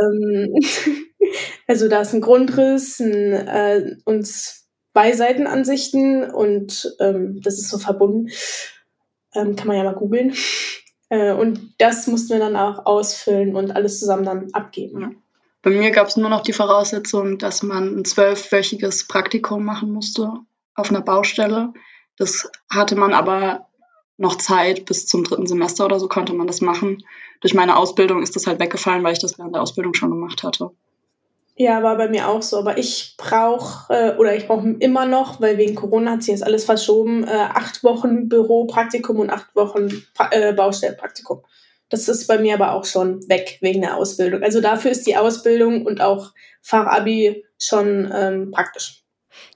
Ähm, 0.00 0.54
also 1.66 1.88
da 1.88 2.00
ist 2.00 2.14
ein 2.14 2.20
Grundriss 2.20 3.00
ein, 3.00 3.32
äh, 3.32 3.96
und 4.04 4.26
zwei 4.26 5.12
Seitenansichten 5.12 6.30
und 6.30 6.96
ähm, 7.00 7.40
das 7.42 7.58
ist 7.58 7.68
so 7.68 7.78
verbunden. 7.78 8.30
Ähm, 9.34 9.56
kann 9.56 9.68
man 9.68 9.76
ja 9.76 9.84
mal 9.84 9.94
googeln. 9.94 10.34
Äh, 11.10 11.32
und 11.32 11.72
das 11.78 12.06
mussten 12.06 12.34
wir 12.34 12.38
dann 12.38 12.54
auch 12.54 12.84
ausfüllen 12.84 13.56
und 13.56 13.74
alles 13.74 13.98
zusammen 13.98 14.26
dann 14.26 14.52
abgeben. 14.52 15.22
Bei 15.62 15.70
mir 15.70 15.90
gab 15.90 16.08
es 16.08 16.18
nur 16.18 16.28
noch 16.28 16.42
die 16.42 16.52
Voraussetzung, 16.52 17.38
dass 17.38 17.62
man 17.62 17.96
ein 17.96 18.04
zwölfwöchiges 18.04 19.08
Praktikum 19.08 19.64
machen 19.64 19.90
musste 19.90 20.30
auf 20.78 20.90
einer 20.90 21.02
Baustelle. 21.02 21.72
Das 22.16 22.50
hatte 22.70 22.96
man 22.96 23.12
aber 23.12 23.66
noch 24.16 24.36
Zeit 24.36 24.84
bis 24.84 25.06
zum 25.06 25.24
dritten 25.24 25.46
Semester 25.46 25.84
oder 25.84 26.00
so 26.00 26.08
konnte 26.08 26.34
man 26.34 26.46
das 26.46 26.60
machen. 26.60 27.04
Durch 27.40 27.54
meine 27.54 27.76
Ausbildung 27.76 28.22
ist 28.22 28.34
das 28.34 28.46
halt 28.46 28.60
weggefallen, 28.60 29.04
weil 29.04 29.12
ich 29.12 29.20
das 29.20 29.38
während 29.38 29.54
der 29.54 29.62
Ausbildung 29.62 29.94
schon 29.94 30.10
gemacht 30.10 30.42
hatte. 30.42 30.70
Ja, 31.60 31.82
war 31.82 31.96
bei 31.96 32.08
mir 32.08 32.28
auch 32.28 32.42
so. 32.42 32.58
Aber 32.58 32.78
ich 32.78 33.14
brauche, 33.16 33.92
äh, 33.92 34.16
oder 34.16 34.36
ich 34.36 34.46
brauche 34.46 34.76
immer 34.78 35.06
noch, 35.06 35.40
weil 35.40 35.58
wegen 35.58 35.74
Corona 35.74 36.12
hat 36.12 36.22
sich 36.22 36.32
jetzt 36.32 36.44
alles 36.44 36.64
verschoben, 36.64 37.24
äh, 37.24 37.30
acht 37.30 37.82
Wochen 37.82 38.28
Büropraktikum 38.28 39.18
und 39.18 39.30
acht 39.30 39.54
Wochen 39.56 40.04
pra 40.14 40.30
äh, 40.30 40.52
Baustellenpraktikum. 40.52 41.42
Das 41.88 42.08
ist 42.08 42.26
bei 42.26 42.38
mir 42.38 42.54
aber 42.54 42.72
auch 42.72 42.84
schon 42.84 43.28
weg 43.28 43.58
wegen 43.60 43.80
der 43.80 43.96
Ausbildung. 43.96 44.42
Also 44.42 44.60
dafür 44.60 44.90
ist 44.92 45.06
die 45.06 45.16
Ausbildung 45.16 45.84
und 45.84 46.00
auch 46.00 46.32
Fachabi 46.62 47.44
schon 47.58 48.08
ähm, 48.14 48.50
praktisch. 48.52 49.02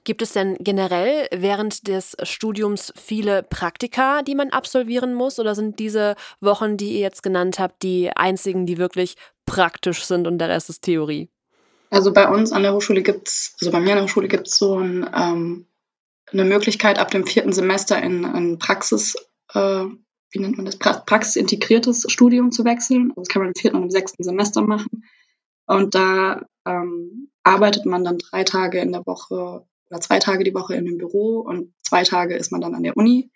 Gibt 0.03 0.21
es 0.21 0.33
denn 0.33 0.57
generell 0.59 1.27
während 1.33 1.87
des 1.87 2.17
Studiums 2.23 2.93
viele 2.95 3.43
Praktika, 3.43 4.21
die 4.21 4.35
man 4.35 4.49
absolvieren 4.49 5.13
muss? 5.13 5.39
Oder 5.39 5.55
sind 5.55 5.79
diese 5.79 6.15
Wochen, 6.41 6.77
die 6.77 6.93
ihr 6.93 6.99
jetzt 6.99 7.23
genannt 7.23 7.59
habt, 7.59 7.83
die 7.83 8.11
einzigen, 8.15 8.65
die 8.65 8.77
wirklich 8.77 9.15
praktisch 9.45 10.03
sind 10.03 10.27
und 10.27 10.39
der 10.39 10.49
Rest 10.49 10.69
ist 10.69 10.81
Theorie? 10.81 11.29
Also 11.89 12.11
bei 12.11 12.27
uns 12.27 12.51
an 12.51 12.63
der 12.63 12.73
Hochschule 12.73 13.03
gibt 13.03 13.27
es, 13.27 13.55
also 13.61 13.71
bei 13.71 13.79
mir 13.79 13.91
an 13.91 13.97
der 13.97 14.03
Hochschule 14.05 14.27
gibt 14.27 14.47
es 14.47 14.57
so 14.57 14.79
ein, 14.79 15.09
ähm, 15.15 15.67
eine 16.31 16.45
Möglichkeit, 16.45 16.97
ab 16.97 17.11
dem 17.11 17.25
vierten 17.25 17.53
Semester 17.53 18.01
in, 18.01 18.23
in 18.23 18.57
Praxis 18.57 19.15
äh, 19.53 19.85
wie 20.33 20.39
nennt 20.39 20.57
man 20.57 20.65
das, 20.65 20.77
praxisintegriertes 20.77 22.05
Studium 22.09 22.51
zu 22.51 22.65
wechseln. 22.65 23.13
Das 23.15 23.27
kann 23.27 23.41
man 23.41 23.49
im 23.49 23.55
vierten 23.55 23.77
und 23.77 23.83
im 23.83 23.91
sechsten 23.91 24.23
Semester 24.23 24.61
machen. 24.61 25.05
Und 25.65 25.95
da 25.95 26.41
ähm, 26.65 27.29
arbeitet 27.43 27.85
man 27.85 28.03
dann 28.03 28.17
drei 28.17 28.43
Tage 28.43 28.79
in 28.79 28.91
der 28.91 29.05
Woche 29.05 29.65
oder 29.93 30.01
zwei 30.01 30.19
Tage 30.19 30.43
die 30.43 30.55
Woche 30.55 30.75
in 30.75 30.85
dem 30.85 30.97
Büro 30.97 31.39
und 31.39 31.73
zwei 31.83 32.03
Tage 32.03 32.35
ist 32.35 32.51
man 32.51 32.61
dann 32.61 32.73
an 32.73 32.83
der 32.83 32.97
Uni 32.97 33.29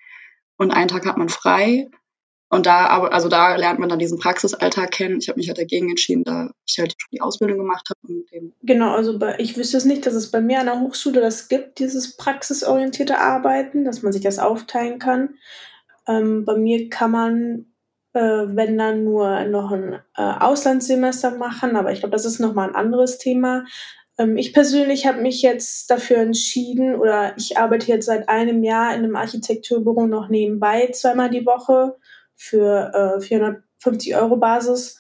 und 0.58 0.72
einen 0.72 0.88
Tag 0.88 1.06
hat 1.06 1.18
man 1.18 1.30
frei. 1.30 1.88
Und 2.50 2.66
da, 2.66 3.02
also 3.10 3.28
da 3.28 3.58
lernt 3.58 3.80
man 3.80 3.90
dann 3.90 4.00
diesen 4.00 4.20
Praxisalltag 4.20 4.92
kennen. 4.92 5.18
Ich 5.20 5.28
habe 5.28 5.38
mich 5.38 5.50
halt 5.50 5.58
dagegen 5.58 5.90
entschieden, 5.90 6.24
da 6.24 6.50
ich 6.66 6.80
halt 6.80 6.96
die 7.12 7.20
Ausbildung 7.20 7.58
gemacht 7.58 7.90
habe. 7.90 8.24
genau, 8.64 8.96
also 8.96 9.20
bei, 9.20 9.36
ich 9.40 9.58
wüsste 9.58 9.76
es 9.78 9.86
nicht, 9.86 10.06
dass 10.06 10.14
es 10.14 10.32
bei 10.32 10.40
mir 10.40 10.62
an 10.62 10.68
der 10.68 10.80
Hochschule 10.80 11.20
das 11.20 11.50
gibt, 11.50 11.80
dieses 11.80 12.16
praxisorientierte 12.16 13.20
Arbeiten, 13.20 13.84
dass 13.84 14.02
man 14.02 14.14
sich 14.14 14.22
das 14.22 14.40
aufteilen 14.40 14.98
kann. 14.98 15.36
Ähm, 16.08 16.46
bei 16.46 16.56
mir 16.56 16.90
kann 16.90 17.12
man, 17.12 17.66
äh, 18.14 18.22
wenn 18.22 18.78
dann 18.78 19.04
nur 19.04 19.44
noch 19.44 19.74
ein 19.74 20.00
äh, 20.16 20.22
Auslandssemester 20.22 21.32
machen, 21.32 21.76
aber 21.76 21.92
ich 21.92 22.00
glaube, 22.00 22.16
das 22.16 22.24
ist 22.24 22.40
nochmal 22.40 22.70
ein 22.70 22.76
anderes 22.76 23.18
Thema. 23.18 23.66
Ähm, 24.18 24.38
ich 24.38 24.54
persönlich 24.54 25.06
habe 25.06 25.22
mich 25.22 25.42
jetzt 25.42 25.90
dafür 25.90 26.18
entschieden 26.18 26.96
oder 26.96 27.34
ich 27.38 27.58
arbeite 27.58 27.88
jetzt 27.88 28.06
seit 28.06 28.30
einem 28.30 28.64
Jahr 28.64 28.94
in 28.94 29.04
einem 29.04 29.16
Architekturbüro 29.16 30.08
noch 30.08 30.30
nebenbei 30.30 30.90
zweimal 30.92 31.30
die 31.30 31.46
Woche 31.46 31.96
für 32.36 33.18
äh, 33.18 33.22
450 33.22 34.16
Euro 34.16 34.38
Basis 34.38 35.00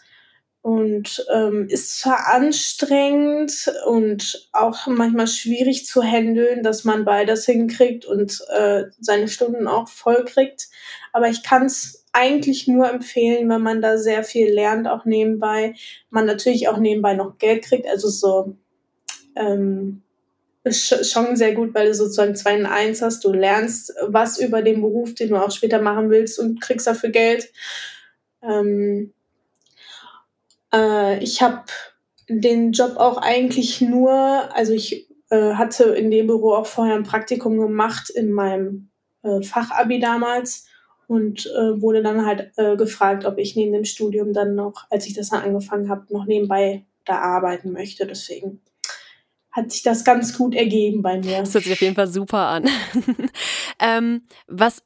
und 0.62 1.26
ähm, 1.34 1.68
ist 1.70 2.00
zwar 2.00 2.28
anstrengend 2.28 3.72
und 3.86 4.50
auch 4.52 4.86
manchmal 4.88 5.28
schwierig 5.28 5.86
zu 5.86 6.04
handeln, 6.04 6.62
dass 6.62 6.84
man 6.84 7.06
beides 7.06 7.46
hinkriegt 7.46 8.06
und 8.06 8.44
äh, 8.50 8.84
seine 9.00 9.30
Stunden 9.30 9.68
auch 9.68 9.88
voll 9.88 10.26
kriegt. 10.26 10.68
Aber 11.14 11.30
ich 11.30 11.42
kann 11.42 11.68
es 11.68 12.06
eigentlich 12.12 12.68
nur 12.68 12.90
empfehlen, 12.90 13.48
wenn 13.50 13.62
man 13.62 13.82
da 13.82 13.98
sehr 13.98 14.24
viel 14.26 14.52
lernt, 14.52 14.90
auch 14.90 15.06
nebenbei. 15.06 15.74
Man 16.10 16.26
natürlich 16.26 16.68
auch 16.68 16.80
nebenbei 16.80 17.14
noch 17.14 17.38
Geld 17.38 17.64
kriegt. 17.64 17.88
Also 17.88 18.10
so 18.10 18.58
ähm, 19.38 20.02
ist 20.64 21.12
schon 21.12 21.36
sehr 21.36 21.54
gut, 21.54 21.74
weil 21.74 21.88
du 21.88 21.94
sozusagen 21.94 22.36
zwei 22.36 22.58
in 22.58 22.66
eins 22.66 23.02
hast. 23.02 23.24
Du 23.24 23.32
lernst 23.32 23.94
was 24.08 24.40
über 24.40 24.62
den 24.62 24.82
Beruf, 24.82 25.16
den 25.16 25.30
du 25.30 25.38
auch 25.38 25.52
später 25.52 25.82
machen 25.82 26.10
willst 26.10 26.40
und 26.40 26.62
kriegst 26.62 26.88
dafür 26.88 27.10
Geld. 27.10 27.52
Ähm, 28.44 29.14
äh, 30.74 31.24
ich 31.24 31.42
habe 31.42 31.64
den 32.30 32.74
Job 32.74 32.98
auch 32.98 33.18
eigentlich 33.18 33.82
nur, 33.82 34.12
also 34.12 34.74
ich 34.74 35.08
äh, 35.30 35.54
hatte 35.54 35.86
in 35.86 36.12
dem 36.12 36.28
Büro 36.28 36.54
auch 36.54 36.68
vorher 36.68 36.96
ein 36.96 37.04
Praktikum 37.04 37.58
gemacht 37.58 38.10
in 38.10 38.32
meinem 38.32 38.90
äh, 39.24 39.42
Fachabi 39.42 40.00
damals 40.00 40.68
und 41.08 41.46
äh, 41.48 41.82
wurde 41.82 42.04
dann 42.04 42.26
halt 42.26 42.52
äh, 42.58 42.76
gefragt, 42.76 43.26
ob 43.26 43.38
ich 43.38 43.56
neben 43.56 43.72
dem 43.72 43.86
Studium 43.86 44.34
dann 44.34 44.56
noch, 44.56 44.88
als 44.90 45.08
ich 45.08 45.14
das 45.14 45.30
dann 45.30 45.42
angefangen 45.44 45.90
habe, 45.90 46.06
noch 46.10 46.26
nebenbei 46.26 46.86
da 47.06 47.20
arbeiten 47.20 47.72
möchte. 47.72 48.06
Deswegen 48.06 48.62
hat 49.58 49.72
sich 49.72 49.82
das 49.82 50.06
ganz 50.06 50.38
gut 50.38 50.54
ergeben 50.56 51.02
bei 51.02 51.20
mir. 51.20 51.40
Das 51.40 51.54
hört 51.54 51.64
sich 51.64 51.74
auf 51.74 51.82
jeden 51.82 51.96
Fall 51.96 52.08
super 52.08 52.48
an. 52.48 52.70
ähm, 53.80 54.22
was 54.48 54.84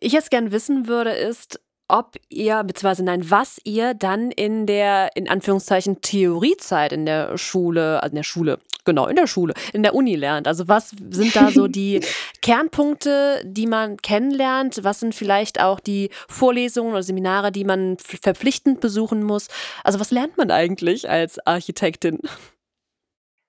ich 0.00 0.12
jetzt 0.12 0.30
gern 0.30 0.52
wissen 0.52 0.86
würde, 0.86 1.10
ist, 1.10 1.60
ob 1.88 2.16
ihr, 2.30 2.62
beziehungsweise 2.62 3.04
nein, 3.04 3.28
was 3.30 3.60
ihr 3.64 3.94
dann 3.94 4.30
in 4.30 4.66
der, 4.66 5.10
in 5.16 5.28
Anführungszeichen, 5.28 6.00
Theoriezeit 6.00 6.92
in 6.92 7.04
der 7.04 7.36
Schule, 7.36 8.02
also 8.02 8.12
in 8.12 8.16
der 8.16 8.22
Schule, 8.22 8.60
genau, 8.84 9.08
in 9.08 9.16
der 9.16 9.26
Schule, 9.26 9.54
in 9.72 9.82
der 9.82 9.94
Uni 9.94 10.14
lernt. 10.14 10.46
Also 10.46 10.68
was 10.68 10.90
sind 11.10 11.34
da 11.34 11.50
so 11.50 11.66
die 11.66 12.00
Kernpunkte, 12.42 13.42
die 13.44 13.66
man 13.66 13.96
kennenlernt? 13.96 14.84
Was 14.84 15.00
sind 15.00 15.14
vielleicht 15.16 15.60
auch 15.60 15.80
die 15.80 16.10
Vorlesungen 16.28 16.92
oder 16.92 17.02
Seminare, 17.02 17.50
die 17.52 17.64
man 17.64 17.96
verpflichtend 17.98 18.80
besuchen 18.80 19.24
muss? 19.24 19.48
Also 19.82 19.98
was 20.00 20.12
lernt 20.12 20.38
man 20.38 20.50
eigentlich 20.52 21.10
als 21.10 21.44
Architektin? 21.44 22.20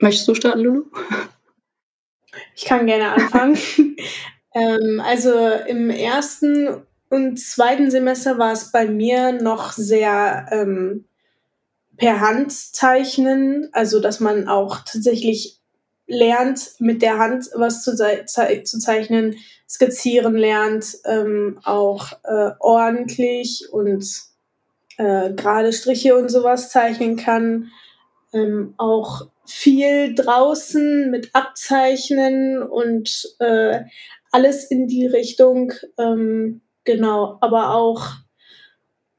Möchtest 0.03 0.27
du 0.27 0.36
starten, 0.36 0.60
Lulu? 0.60 0.83
Ich 2.57 2.65
kann 2.65 2.88
gerne 2.88 3.13
anfangen. 3.13 3.57
ähm, 4.53 5.01
also 5.01 5.31
im 5.65 5.89
ersten 5.89 6.83
und 7.10 7.39
zweiten 7.39 7.89
Semester 7.89 8.38
war 8.38 8.51
es 8.51 8.74
bei 8.74 8.86
mir 8.86 9.31
noch 9.31 9.72
sehr 9.72 10.48
ähm, 10.51 11.05
per 11.95 12.19
Hand 12.19 12.51
zeichnen, 12.51 13.69
also 13.72 14.01
dass 14.01 14.19
man 14.19 14.50
auch 14.50 14.79
tatsächlich 14.79 15.62
lernt, 16.05 16.72
mit 16.79 17.01
der 17.01 17.17
Hand 17.17 17.50
was 17.55 17.81
zu, 17.86 17.95
ze 17.95 18.25
zu 18.25 18.79
zeichnen, 18.79 19.38
skizzieren 19.69 20.36
lernt, 20.36 20.98
ähm, 21.05 21.62
auch 21.63 22.12
äh, 22.25 22.51
ordentlich 22.60 23.69
und 23.72 24.05
äh, 24.98 25.31
gerade 25.31 25.72
Striche 25.72 26.17
und 26.17 26.27
sowas 26.27 26.72
zeichnen 26.72 27.15
kann, 27.15 27.72
ähm, 28.33 28.73
auch 28.77 29.27
viel 29.45 30.15
draußen 30.15 31.11
mit 31.11 31.29
Abzeichnen 31.33 32.61
und 32.61 33.35
äh, 33.39 33.81
alles 34.31 34.65
in 34.65 34.87
die 34.87 35.05
Richtung, 35.05 35.73
ähm, 35.97 36.61
genau, 36.83 37.37
aber 37.41 37.75
auch 37.75 38.07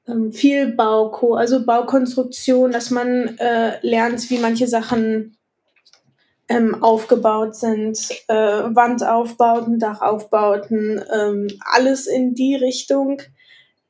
ähm, 0.09 0.33
viel 0.33 0.73
Bauko, 0.73 1.35
also 1.35 1.64
Baukonstruktion, 1.64 2.73
dass 2.73 2.90
man 2.90 3.38
äh, 3.38 3.78
lernt, 3.87 4.28
wie 4.30 4.38
manche 4.38 4.66
Sachen 4.66 5.37
ähm, 6.49 6.83
aufgebaut 6.83 7.54
sind, 7.54 7.99
äh, 8.28 8.35
Wandaufbauten, 8.35 9.78
Dachaufbauten, 9.78 11.02
ähm, 11.12 11.49
alles 11.73 12.06
in 12.06 12.35
die 12.35 12.54
Richtung. 12.54 13.23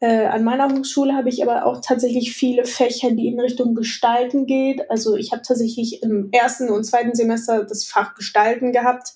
Äh, 0.05 0.27
an 0.27 0.45
meiner 0.45 0.69
Hochschule 0.69 1.15
habe 1.15 1.31
ich 1.31 1.43
aber 1.43 1.65
auch 1.65 1.81
tatsächlich 1.81 2.37
viele 2.37 2.67
Fächer, 2.67 3.13
die 3.13 3.27
in 3.27 3.41
Richtung 3.41 3.75
Gestalten 3.75 4.45
geht. 4.45 4.91
Also 4.91 5.17
ich 5.17 5.33
habe 5.33 5.41
tatsächlich 5.41 6.03
im 6.03 6.29
ersten 6.31 6.69
und 6.69 6.85
zweiten 6.85 7.15
Semester 7.15 7.65
das 7.65 7.87
Fach 7.87 8.15
Gestalten 8.15 8.71
gehabt, 8.71 9.15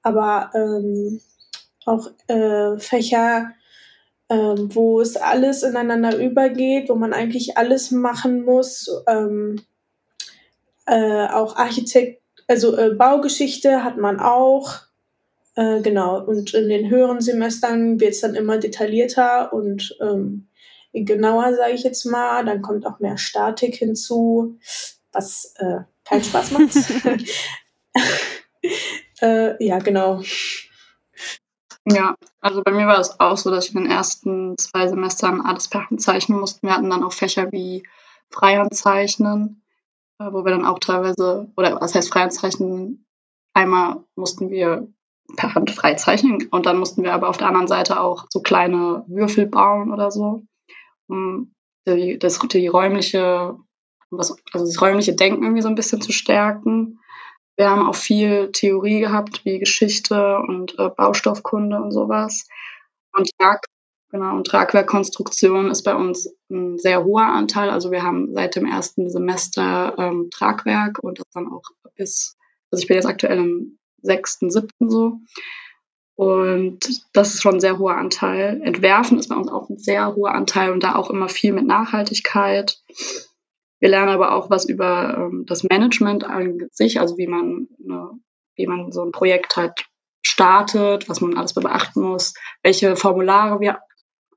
aber 0.00 0.50
ähm, 0.54 1.20
auch 1.84 2.08
äh, 2.28 2.78
Fächer, 2.78 3.52
äh, 4.28 4.34
wo 4.34 5.02
es 5.02 5.18
alles 5.18 5.64
ineinander 5.64 6.16
übergeht, 6.16 6.88
wo 6.88 6.94
man 6.94 7.12
eigentlich 7.12 7.58
alles 7.58 7.90
machen 7.90 8.42
muss. 8.42 8.90
Ähm, 9.06 9.60
äh, 10.86 11.26
auch 11.26 11.56
Architekt, 11.56 12.22
also 12.48 12.74
äh, 12.74 12.94
Baugeschichte 12.94 13.84
hat 13.84 13.98
man 13.98 14.18
auch. 14.18 14.80
Äh, 15.54 15.82
genau, 15.82 16.22
und 16.22 16.54
in 16.54 16.68
den 16.68 16.88
höheren 16.88 17.20
Semestern 17.20 18.00
wird 18.00 18.12
es 18.12 18.20
dann 18.20 18.34
immer 18.34 18.58
detaillierter 18.58 19.52
und 19.52 19.96
ähm, 20.00 20.48
genauer, 20.92 21.54
sage 21.54 21.74
ich 21.74 21.82
jetzt 21.82 22.04
mal. 22.04 22.44
Dann 22.44 22.62
kommt 22.62 22.86
auch 22.86 23.00
mehr 23.00 23.18
Statik 23.18 23.76
hinzu, 23.76 24.58
was 25.12 25.54
äh, 25.58 25.80
keinen 26.04 26.24
Spaß 26.24 26.50
macht. 26.52 26.74
äh, 29.20 29.64
ja, 29.64 29.78
genau. 29.78 30.22
Ja, 31.84 32.14
also 32.40 32.62
bei 32.62 32.70
mir 32.70 32.86
war 32.86 33.00
es 33.00 33.18
auch 33.18 33.36
so, 33.36 33.50
dass 33.50 33.68
ich 33.68 33.74
in 33.74 33.82
den 33.82 33.90
ersten 33.90 34.56
zwei 34.56 34.86
Semestern 34.86 35.40
alles 35.40 35.68
per 35.68 35.90
Hand 35.90 36.00
zeichnen 36.00 36.38
mussten. 36.38 36.66
Wir 36.66 36.74
hatten 36.74 36.90
dann 36.90 37.02
auch 37.02 37.12
Fächer 37.12 37.50
wie 37.50 37.82
Freihandzeichnen, 38.30 39.62
äh, 40.18 40.32
wo 40.32 40.44
wir 40.44 40.52
dann 40.52 40.64
auch 40.64 40.78
teilweise, 40.78 41.50
oder 41.56 41.80
was 41.80 41.94
heißt 41.94 42.12
Freihandzeichnen? 42.12 43.04
Einmal 43.52 44.04
mussten 44.14 44.50
wir 44.50 44.88
per 45.36 45.54
Hand 45.54 45.70
frei 45.70 45.94
zeichnen. 45.94 46.48
Und 46.50 46.66
dann 46.66 46.78
mussten 46.78 47.02
wir 47.02 47.12
aber 47.12 47.28
auf 47.28 47.36
der 47.36 47.48
anderen 47.48 47.68
Seite 47.68 48.00
auch 48.00 48.26
so 48.30 48.40
kleine 48.40 49.04
Würfel 49.08 49.46
bauen 49.46 49.92
oder 49.92 50.10
so, 50.10 50.42
um 51.08 51.54
die, 51.86 52.18
das, 52.18 52.38
die 52.38 52.66
räumliche, 52.66 53.56
also 54.10 54.36
das 54.52 54.80
räumliche 54.80 55.14
Denken 55.14 55.42
irgendwie 55.42 55.62
so 55.62 55.68
ein 55.68 55.74
bisschen 55.74 56.00
zu 56.00 56.12
stärken. 56.12 56.98
Wir 57.56 57.70
haben 57.70 57.86
auch 57.86 57.94
viel 57.94 58.50
Theorie 58.52 59.00
gehabt, 59.00 59.44
wie 59.44 59.58
Geschichte 59.58 60.38
und 60.38 60.78
äh, 60.78 60.88
Baustoffkunde 60.88 61.76
und 61.76 61.92
sowas. 61.92 62.48
Und 63.12 63.30
Trag, 63.38 63.64
genau, 64.10 64.36
und 64.36 64.46
Tragwerkkonstruktion 64.46 65.70
ist 65.70 65.82
bei 65.82 65.94
uns 65.94 66.34
ein 66.50 66.78
sehr 66.78 67.04
hoher 67.04 67.26
Anteil. 67.26 67.68
Also 67.68 67.90
wir 67.90 68.02
haben 68.02 68.32
seit 68.32 68.56
dem 68.56 68.66
ersten 68.66 69.10
Semester 69.10 69.94
ähm, 69.98 70.30
Tragwerk 70.30 70.98
und 71.00 71.18
das 71.18 71.26
dann 71.32 71.52
auch 71.52 71.62
bis, 71.94 72.36
also 72.70 72.82
ich 72.82 72.88
bin 72.88 72.96
jetzt 72.96 73.06
aktuell 73.06 73.38
im 73.38 73.78
sechsten, 74.02 74.50
siebten 74.50 74.90
so. 74.90 75.18
Und 76.14 76.80
das 77.14 77.34
ist 77.34 77.42
schon 77.42 77.54
ein 77.54 77.60
sehr 77.60 77.78
hoher 77.78 77.96
Anteil. 77.96 78.60
Entwerfen 78.62 79.18
ist 79.18 79.28
bei 79.28 79.34
uns 79.34 79.48
auch 79.48 79.68
ein 79.68 79.78
sehr 79.78 80.14
hoher 80.14 80.34
Anteil 80.34 80.70
und 80.70 80.82
da 80.82 80.94
auch 80.94 81.10
immer 81.10 81.28
viel 81.28 81.52
mit 81.52 81.66
Nachhaltigkeit. 81.66 82.78
Wir 83.80 83.88
lernen 83.88 84.10
aber 84.10 84.34
auch 84.34 84.50
was 84.50 84.68
über 84.68 85.16
ähm, 85.16 85.44
das 85.46 85.64
Management 85.64 86.22
an 86.24 86.68
sich, 86.70 87.00
also 87.00 87.18
wie 87.18 87.26
man, 87.26 87.68
ne, 87.78 88.10
wie 88.54 88.66
man 88.66 88.92
so 88.92 89.02
ein 89.02 89.10
Projekt 89.10 89.56
halt 89.56 89.86
startet, 90.24 91.08
was 91.08 91.20
man 91.20 91.36
alles 91.36 91.54
beachten 91.54 92.02
muss, 92.02 92.34
welche 92.62 92.94
Formulare 92.94 93.60
wir 93.60 93.80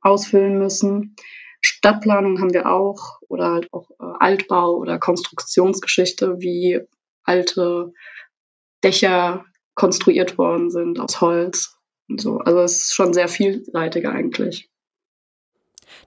ausfüllen 0.01 0.57
müssen. 0.57 1.15
Stadtplanung 1.61 2.39
haben 2.39 2.53
wir 2.53 2.71
auch 2.71 3.19
oder 3.27 3.51
halt 3.51 3.73
auch 3.73 3.89
äh, 3.91 4.13
Altbau 4.19 4.75
oder 4.77 4.97
Konstruktionsgeschichte, 4.97 6.39
wie 6.39 6.81
alte 7.23 7.93
Dächer 8.83 9.45
konstruiert 9.75 10.37
worden 10.37 10.69
sind 10.69 10.99
aus 10.99 11.21
Holz 11.21 11.77
und 12.09 12.21
so. 12.21 12.39
Also 12.39 12.59
es 12.61 12.85
ist 12.85 12.95
schon 12.95 13.13
sehr 13.13 13.27
vielseitig 13.27 14.07
eigentlich. 14.07 14.69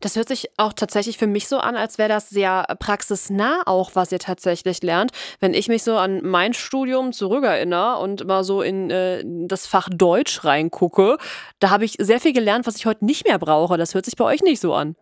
Das 0.01 0.17
hört 0.17 0.29
sich 0.29 0.49
auch 0.57 0.73
tatsächlich 0.73 1.19
für 1.19 1.27
mich 1.27 1.49
so 1.49 1.59
an, 1.59 1.77
als 1.77 1.99
wäre 1.99 2.09
das 2.09 2.29
sehr 2.29 2.65
praxisnah 2.79 3.63
auch, 3.67 3.91
was 3.95 4.13
ihr 4.13 4.19
tatsächlich 4.19 4.83
lernt. 4.83 5.11
Wenn 5.41 5.55
ich 5.55 5.69
mich 5.69 5.83
so 5.83 5.97
an 5.97 6.21
mein 6.25 6.55
Studium 6.55 7.13
zurückerinnere 7.13 7.99
und 7.99 8.27
mal 8.27 8.45
so 8.45 8.63
in 8.63 8.91
äh, 8.91 9.25
das 9.25 9.67
Fach 9.67 9.89
Deutsch 9.91 10.45
reingucke, 10.45 11.19
da 11.59 11.71
habe 11.71 11.85
ich 11.85 11.97
sehr 11.99 12.21
viel 12.21 12.33
gelernt, 12.33 12.67
was 12.67 12.77
ich 12.77 12.87
heute 12.87 13.05
nicht 13.05 13.27
mehr 13.27 13.39
brauche. 13.39 13.77
Das 13.77 13.95
hört 13.95 14.05
sich 14.05 14.17
bei 14.17 14.25
euch 14.25 14.43
nicht 14.43 14.61
so 14.61 14.75
an. 14.75 14.95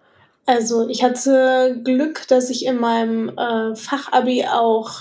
Also 0.47 0.89
ich 0.89 1.03
hatte 1.03 1.81
Glück, 1.83 2.27
dass 2.29 2.51
ich 2.51 2.65
in 2.65 2.79
meinem 2.79 3.37
äh, 3.37 3.75
Fachabi 3.75 4.47
auch 4.47 4.93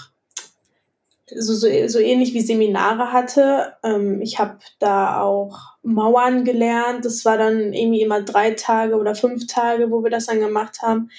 so, 1.28 1.54
so, 1.54 1.68
so 1.88 2.00
ähnlich 2.00 2.34
wie 2.34 2.42
Seminare 2.42 3.12
hatte. 3.12 3.74
Ähm, 3.84 4.22
ich 4.22 4.40
habe 4.40 4.60
da 4.80 5.22
auch 5.22 5.78
Mauern 5.82 6.46
gelernt. 6.46 7.06
Das 7.06 7.26
war 7.26 7.38
dann 7.38 7.74
irgendwie 7.74 8.02
immer 8.02 8.22
drei 8.22 8.52
Tage 8.52 8.96
oder 8.96 9.16
fünf 9.16 9.48
Tage, 9.48 9.92
wo 9.92 10.04
wir 10.04 10.12
das 10.12 10.28
dann 10.28 10.40
gemacht 10.40 10.82
haben. 10.82 11.10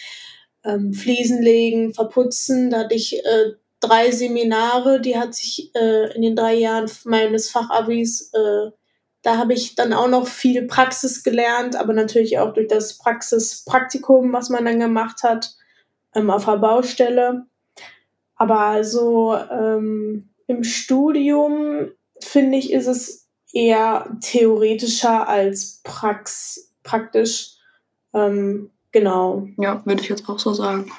Ähm, 0.64 0.92
Fliesen 0.92 1.42
legen, 1.42 1.94
verputzen. 1.94 2.70
Da 2.70 2.80
hatte 2.80 2.94
ich 2.94 3.24
äh, 3.24 3.52
drei 3.80 4.10
Seminare, 4.10 5.00
die 5.00 5.18
hat 5.18 5.34
sich 5.34 5.70
äh, 5.74 6.14
in 6.14 6.22
den 6.22 6.36
drei 6.36 6.54
Jahren 6.54 6.90
meines 7.04 7.50
Fachabis, 7.50 8.32
äh, 8.32 8.70
da 9.22 9.38
habe 9.38 9.54
ich 9.54 9.74
dann 9.74 9.92
auch 9.92 10.06
noch 10.06 10.28
viel 10.28 10.68
Praxis 10.68 11.24
gelernt, 11.24 11.74
aber 11.74 11.92
natürlich 11.92 12.38
auch 12.38 12.52
durch 12.54 12.68
das 12.68 12.96
Praxispraktikum, 12.96 14.32
was 14.32 14.50
man 14.50 14.64
dann 14.64 14.78
gemacht 14.78 15.24
hat 15.24 15.56
ähm, 16.14 16.30
auf 16.30 16.44
der 16.44 16.58
Baustelle. 16.58 17.46
Aber 18.36 18.84
so 18.84 19.34
ähm, 19.34 20.28
im 20.46 20.62
Studium, 20.62 21.88
finde 22.22 22.58
ich, 22.58 22.72
ist 22.72 22.86
es 22.86 23.28
eher 23.52 24.16
theoretischer 24.20 25.28
als 25.28 25.80
prax 25.82 26.74
praktisch. 26.82 27.56
Ähm, 28.14 28.70
genau. 28.92 29.48
Ja, 29.58 29.84
würde 29.84 30.02
ich 30.02 30.08
jetzt 30.08 30.28
auch 30.28 30.38
so 30.38 30.52
sagen. 30.52 30.90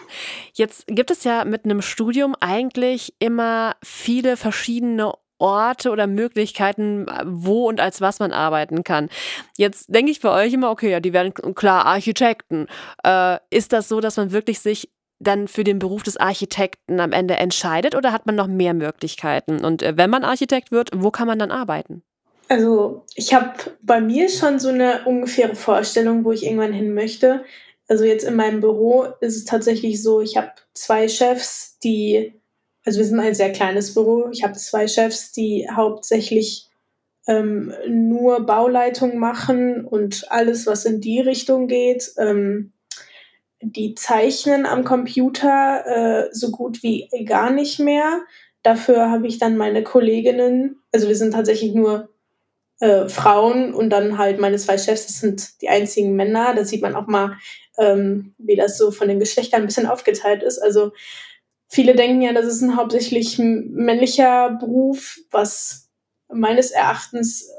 Jetzt 0.53 0.85
gibt 0.87 1.11
es 1.11 1.23
ja 1.23 1.45
mit 1.45 1.65
einem 1.65 1.81
Studium 1.81 2.35
eigentlich 2.39 3.13
immer 3.19 3.75
viele 3.83 4.37
verschiedene 4.37 5.13
Orte 5.39 5.91
oder 5.91 6.07
Möglichkeiten, 6.07 7.05
wo 7.25 7.67
und 7.67 7.79
als 7.79 8.01
was 8.01 8.19
man 8.19 8.33
arbeiten 8.33 8.83
kann. 8.83 9.09
Jetzt 9.55 9.93
denke 9.93 10.11
ich 10.11 10.19
bei 10.19 10.31
euch 10.31 10.53
immer, 10.53 10.71
okay, 10.71 10.89
ja, 10.89 10.99
die 10.99 11.13
werden 11.13 11.33
klar 11.53 11.85
Architekten. 11.85 12.67
Äh, 13.03 13.37
ist 13.51 13.71
das 13.71 13.87
so, 13.87 13.99
dass 13.99 14.17
man 14.17 14.31
wirklich 14.31 14.59
sich 14.59 14.89
dann 15.19 15.47
für 15.47 15.63
den 15.63 15.79
Beruf 15.79 16.03
des 16.03 16.17
Architekten 16.17 16.99
am 16.99 17.11
Ende 17.11 17.35
entscheidet 17.35 17.95
oder 17.95 18.11
hat 18.11 18.25
man 18.25 18.35
noch 18.35 18.47
mehr 18.47 18.73
Möglichkeiten? 18.73 19.65
Und 19.65 19.81
äh, 19.81 19.97
wenn 19.97 20.09
man 20.09 20.23
Architekt 20.23 20.71
wird, 20.71 20.91
wo 20.93 21.11
kann 21.11 21.27
man 21.27 21.39
dann 21.39 21.51
arbeiten? 21.51 22.03
Also 22.49 23.03
ich 23.15 23.33
habe 23.33 23.53
bei 23.81 23.99
mir 23.99 24.29
schon 24.29 24.59
so 24.59 24.69
eine 24.69 25.03
ungefähre 25.05 25.55
Vorstellung, 25.55 26.23
wo 26.23 26.31
ich 26.31 26.45
irgendwann 26.45 26.73
hin 26.73 26.93
möchte. 26.93 27.43
Also 27.87 28.05
jetzt 28.05 28.23
in 28.23 28.35
meinem 28.35 28.61
Büro 28.61 29.05
ist 29.21 29.35
es 29.35 29.45
tatsächlich 29.45 30.01
so, 30.01 30.21
ich 30.21 30.37
habe 30.37 30.51
zwei 30.73 31.07
Chefs, 31.07 31.77
die, 31.83 32.33
also 32.85 32.99
wir 32.99 33.05
sind 33.05 33.19
ein 33.19 33.35
sehr 33.35 33.51
kleines 33.51 33.93
Büro, 33.93 34.29
ich 34.31 34.43
habe 34.43 34.53
zwei 34.53 34.87
Chefs, 34.87 35.31
die 35.31 35.67
hauptsächlich 35.69 36.69
ähm, 37.27 37.73
nur 37.87 38.45
Bauleitung 38.45 39.17
machen 39.17 39.85
und 39.85 40.31
alles, 40.31 40.67
was 40.67 40.85
in 40.85 41.01
die 41.01 41.19
Richtung 41.19 41.67
geht. 41.67 42.11
Ähm, 42.17 42.71
die 43.61 43.95
zeichnen 43.95 44.65
am 44.65 44.83
Computer 44.83 45.85
äh, 45.85 46.29
so 46.31 46.51
gut 46.51 46.83
wie 46.83 47.09
gar 47.25 47.49
nicht 47.49 47.79
mehr. 47.79 48.21
Dafür 48.63 49.09
habe 49.09 49.27
ich 49.27 49.39
dann 49.39 49.57
meine 49.57 49.83
Kolleginnen, 49.83 50.81
also 50.91 51.07
wir 51.07 51.15
sind 51.15 51.31
tatsächlich 51.31 51.73
nur 51.73 52.09
äh, 52.79 53.07
Frauen 53.07 53.73
und 53.73 53.89
dann 53.89 54.17
halt 54.17 54.39
meine 54.39 54.57
zwei 54.57 54.77
Chefs, 54.77 55.07
das 55.07 55.19
sind 55.19 55.61
die 55.61 55.69
einzigen 55.69 56.15
Männer. 56.15 56.53
Da 56.53 56.63
sieht 56.63 56.81
man 56.81 56.95
auch 56.95 57.07
mal, 57.07 57.37
ähm, 57.77 58.35
wie 58.37 58.55
das 58.55 58.77
so 58.77 58.91
von 58.91 59.07
den 59.07 59.19
Geschlechtern 59.19 59.61
ein 59.61 59.67
bisschen 59.67 59.87
aufgeteilt 59.87 60.43
ist. 60.43 60.59
Also 60.59 60.91
viele 61.67 61.95
denken 61.95 62.21
ja, 62.21 62.33
das 62.33 62.45
ist 62.45 62.61
ein 62.61 62.75
hauptsächlich 62.75 63.39
männlicher 63.39 64.51
Beruf, 64.59 65.17
was 65.31 65.89
meines 66.29 66.71
Erachtens 66.71 67.49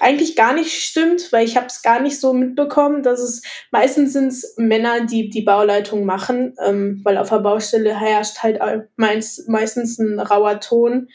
eigentlich 0.00 0.36
gar 0.36 0.54
nicht 0.54 0.72
stimmt, 0.72 1.32
weil 1.32 1.44
ich 1.44 1.56
habe 1.56 1.66
es 1.66 1.82
gar 1.82 2.00
nicht 2.00 2.18
so 2.18 2.32
mitbekommen, 2.32 3.02
dass 3.02 3.20
es 3.20 3.42
meistens 3.70 4.12
sind 4.12 4.28
es 4.28 4.54
Männer, 4.56 5.04
die 5.06 5.30
die 5.30 5.42
Bauleitung 5.42 6.04
machen, 6.04 6.54
ähm, 6.64 7.00
weil 7.04 7.18
auf 7.18 7.28
der 7.28 7.40
Baustelle 7.40 7.98
herrscht 7.98 8.38
halt 8.42 8.60
meist, 8.96 9.48
meistens 9.48 9.98
ein 9.98 10.18
rauer 10.18 10.60
Ton 10.60 11.08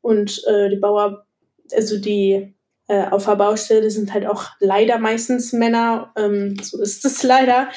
und 0.00 0.42
äh, 0.46 0.70
die 0.70 0.76
Bauer, 0.76 1.26
also 1.72 1.98
die 1.98 2.54
äh, 2.88 3.06
auf 3.10 3.26
der 3.26 3.36
Baustelle 3.36 3.90
sind 3.90 4.12
halt 4.12 4.26
auch 4.26 4.46
leider 4.58 4.98
meistens 4.98 5.52
Männer, 5.52 6.12
ähm, 6.16 6.56
so 6.62 6.80
ist 6.80 7.04
es 7.04 7.22
leider. 7.24 7.68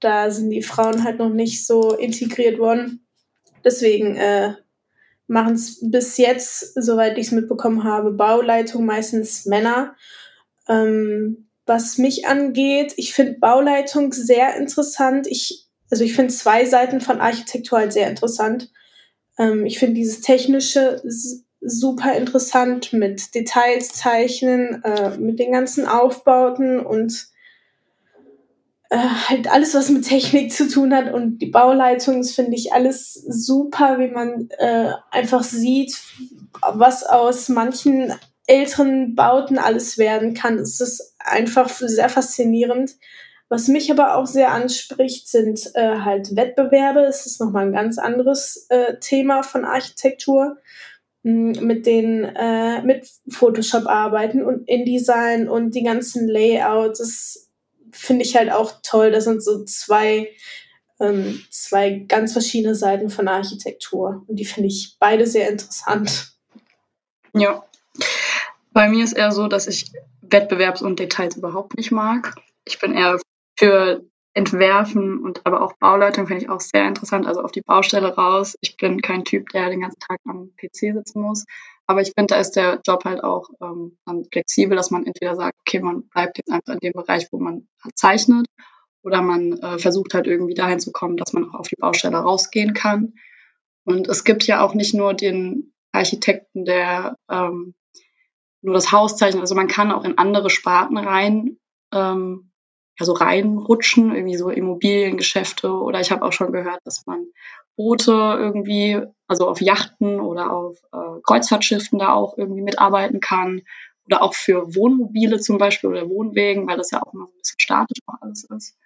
Da 0.00 0.30
sind 0.30 0.50
die 0.50 0.62
Frauen 0.62 1.04
halt 1.04 1.18
noch 1.18 1.30
nicht 1.30 1.66
so 1.66 1.94
integriert 1.94 2.58
worden. 2.58 3.06
Deswegen 3.64 4.16
äh, 4.16 4.54
machen 5.32 5.54
es 5.54 5.78
bis 5.80 6.18
jetzt, 6.18 6.74
soweit 6.74 7.16
ich 7.16 7.26
es 7.26 7.32
mitbekommen 7.32 7.84
habe, 7.84 8.12
Bauleitung 8.12 8.84
meistens 8.84 9.46
Männer. 9.46 9.96
Ähm, 10.68 11.48
was 11.64 11.96
mich 11.96 12.26
angeht, 12.26 12.92
ich 12.96 13.14
finde 13.14 13.38
Bauleitung 13.40 14.12
sehr 14.12 14.56
interessant. 14.56 15.26
Ich, 15.26 15.66
also 15.90 16.04
ich 16.04 16.14
finde 16.14 16.34
zwei 16.34 16.66
Seiten 16.66 17.00
von 17.00 17.20
Architektur 17.20 17.78
halt 17.78 17.94
sehr 17.94 18.08
interessant. 18.08 18.70
Ähm, 19.38 19.64
ich 19.64 19.78
finde 19.78 19.94
dieses 19.94 20.20
technische 20.20 21.00
super 21.60 22.14
interessant 22.14 22.92
mit 22.92 23.34
Details 23.34 23.88
zeichnen, 23.94 24.84
äh, 24.84 25.16
mit 25.16 25.38
den 25.38 25.52
ganzen 25.52 25.86
Aufbauten 25.86 26.78
und 26.78 27.28
äh, 28.92 29.08
halt 29.28 29.50
alles, 29.50 29.74
was 29.74 29.88
mit 29.88 30.06
Technik 30.06 30.52
zu 30.52 30.68
tun 30.68 30.94
hat 30.94 31.14
und 31.14 31.38
die 31.38 31.46
Bauleitung, 31.46 32.18
das 32.18 32.32
finde 32.32 32.54
ich 32.56 32.74
alles 32.74 33.14
super, 33.14 33.98
wie 33.98 34.08
man 34.08 34.50
äh, 34.58 34.90
einfach 35.10 35.42
sieht, 35.42 35.96
was 36.74 37.02
aus 37.02 37.48
manchen 37.48 38.12
älteren 38.46 39.14
Bauten 39.14 39.56
alles 39.56 39.96
werden 39.96 40.34
kann. 40.34 40.58
Es 40.58 40.80
ist 40.80 41.14
einfach 41.18 41.70
sehr 41.70 42.10
faszinierend. 42.10 42.96
Was 43.48 43.68
mich 43.68 43.90
aber 43.90 44.16
auch 44.16 44.26
sehr 44.26 44.52
anspricht, 44.52 45.26
sind 45.26 45.70
äh, 45.74 46.00
halt 46.00 46.36
Wettbewerbe. 46.36 47.00
Es 47.00 47.24
ist 47.24 47.40
nochmal 47.40 47.66
ein 47.66 47.72
ganz 47.72 47.96
anderes 47.96 48.66
äh, 48.68 48.98
Thema 49.00 49.42
von 49.42 49.64
Architektur 49.64 50.58
mit 51.22 51.86
den 51.86 52.24
äh, 52.24 52.82
mit 52.82 53.08
Photoshop 53.28 53.86
arbeiten 53.86 54.42
und 54.42 54.68
InDesign 54.68 55.48
und 55.48 55.74
die 55.74 55.84
ganzen 55.84 56.28
Layouts. 56.28 56.98
Das 56.98 57.51
finde 57.92 58.24
ich 58.24 58.36
halt 58.36 58.50
auch 58.50 58.80
toll. 58.82 59.10
Das 59.10 59.24
sind 59.24 59.42
so 59.44 59.64
zwei, 59.64 60.30
ähm, 61.00 61.42
zwei 61.50 62.04
ganz 62.08 62.32
verschiedene 62.32 62.74
Seiten 62.74 63.10
von 63.10 63.28
Architektur. 63.28 64.24
Und 64.26 64.36
die 64.36 64.44
finde 64.44 64.68
ich 64.68 64.96
beide 64.98 65.26
sehr 65.26 65.48
interessant. 65.48 66.32
Ja. 67.34 67.64
Bei 68.72 68.88
mir 68.88 69.04
ist 69.04 69.12
eher 69.12 69.32
so, 69.32 69.48
dass 69.48 69.66
ich 69.66 69.92
Wettbewerbs- 70.22 70.82
und 70.82 70.98
Details 70.98 71.36
überhaupt 71.36 71.76
nicht 71.76 71.92
mag. 71.92 72.34
Ich 72.64 72.78
bin 72.78 72.94
eher 72.94 73.20
für 73.58 74.02
Entwerfen 74.34 75.18
und 75.22 75.44
aber 75.44 75.60
auch 75.60 75.74
Bauleitung 75.74 76.26
finde 76.26 76.42
ich 76.42 76.48
auch 76.48 76.60
sehr 76.60 76.88
interessant. 76.88 77.26
Also 77.26 77.42
auf 77.42 77.52
die 77.52 77.60
Baustelle 77.60 78.14
raus. 78.14 78.56
Ich 78.62 78.78
bin 78.78 79.02
kein 79.02 79.24
Typ, 79.24 79.50
der 79.50 79.68
den 79.68 79.82
ganzen 79.82 80.00
Tag 80.00 80.20
am 80.26 80.52
PC 80.56 80.94
sitzen 80.94 81.20
muss. 81.20 81.44
Aber 81.86 82.00
ich 82.00 82.12
finde, 82.16 82.34
da 82.34 82.40
ist 82.40 82.52
der 82.52 82.80
Job 82.86 83.04
halt 83.04 83.22
auch 83.22 83.48
ähm, 83.60 83.98
dann 84.06 84.24
flexibel, 84.30 84.76
dass 84.76 84.90
man 84.90 85.04
entweder 85.04 85.36
sagt, 85.36 85.58
okay, 85.60 85.80
man 85.80 86.08
bleibt 86.08 86.38
jetzt 86.38 86.50
einfach 86.50 86.74
in 86.74 86.80
dem 86.80 86.92
Bereich, 86.92 87.26
wo 87.32 87.38
man 87.38 87.68
zeichnet, 87.94 88.46
oder 89.02 89.20
man 89.20 89.52
äh, 89.58 89.78
versucht 89.78 90.14
halt 90.14 90.26
irgendwie 90.26 90.54
dahin 90.54 90.80
zu 90.80 90.92
kommen, 90.92 91.16
dass 91.16 91.32
man 91.32 91.48
auch 91.50 91.54
auf 91.54 91.68
die 91.68 91.76
Baustelle 91.76 92.18
rausgehen 92.18 92.72
kann. 92.72 93.14
Und 93.84 94.08
es 94.08 94.24
gibt 94.24 94.46
ja 94.46 94.64
auch 94.64 94.74
nicht 94.74 94.94
nur 94.94 95.12
den 95.12 95.74
Architekten, 95.90 96.64
der 96.64 97.16
ähm, 97.28 97.74
nur 98.62 98.74
das 98.74 98.92
Haus 98.92 99.16
zeichnet. 99.16 99.40
Also 99.40 99.56
man 99.56 99.66
kann 99.66 99.90
auch 99.90 100.04
in 100.04 100.18
andere 100.18 100.50
Sparten 100.50 100.96
rein 100.96 101.58
ähm, 101.92 102.52
ja, 102.98 103.06
so 103.06 103.12
reinrutschen, 103.12 104.14
irgendwie 104.14 104.36
so 104.36 104.50
Immobiliengeschäfte 104.50 105.72
oder 105.72 106.00
ich 106.00 106.10
habe 106.10 106.24
auch 106.24 106.32
schon 106.32 106.52
gehört, 106.52 106.80
dass 106.84 107.06
man 107.06 107.26
Boote 107.76 108.12
irgendwie, 108.12 109.00
also 109.26 109.48
auf 109.48 109.60
Yachten 109.60 110.20
oder 110.20 110.52
auf 110.52 110.78
äh, 110.92 111.20
Kreuzfahrtschiffen 111.22 111.98
da 111.98 112.12
auch 112.12 112.36
irgendwie 112.36 112.62
mitarbeiten 112.62 113.20
kann 113.20 113.62
oder 114.06 114.22
auch 114.22 114.34
für 114.34 114.74
Wohnmobile 114.74 115.40
zum 115.40 115.58
Beispiel 115.58 115.90
oder 115.90 116.08
Wohnwegen, 116.08 116.66
weil 116.66 116.76
das 116.76 116.90
ja 116.90 117.02
auch 117.02 117.12
immer 117.12 117.26
so 117.26 117.32
ein 117.32 117.38
bisschen 117.38 117.60
statisch 117.60 117.98
auch 118.06 118.20
alles 118.20 118.44
ist. 118.44 118.76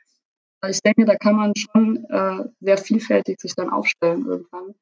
Also 0.61 0.77
ich 0.77 0.83
denke, 0.83 1.05
da 1.05 1.17
kann 1.17 1.37
man 1.37 1.53
schon 1.57 2.05
äh, 2.09 2.45
sehr 2.61 2.79
vielfältig 2.79 3.41
sich 3.41 3.55
dann 3.55 3.71
aufstellen 3.71 4.27
irgendwann 4.27 4.75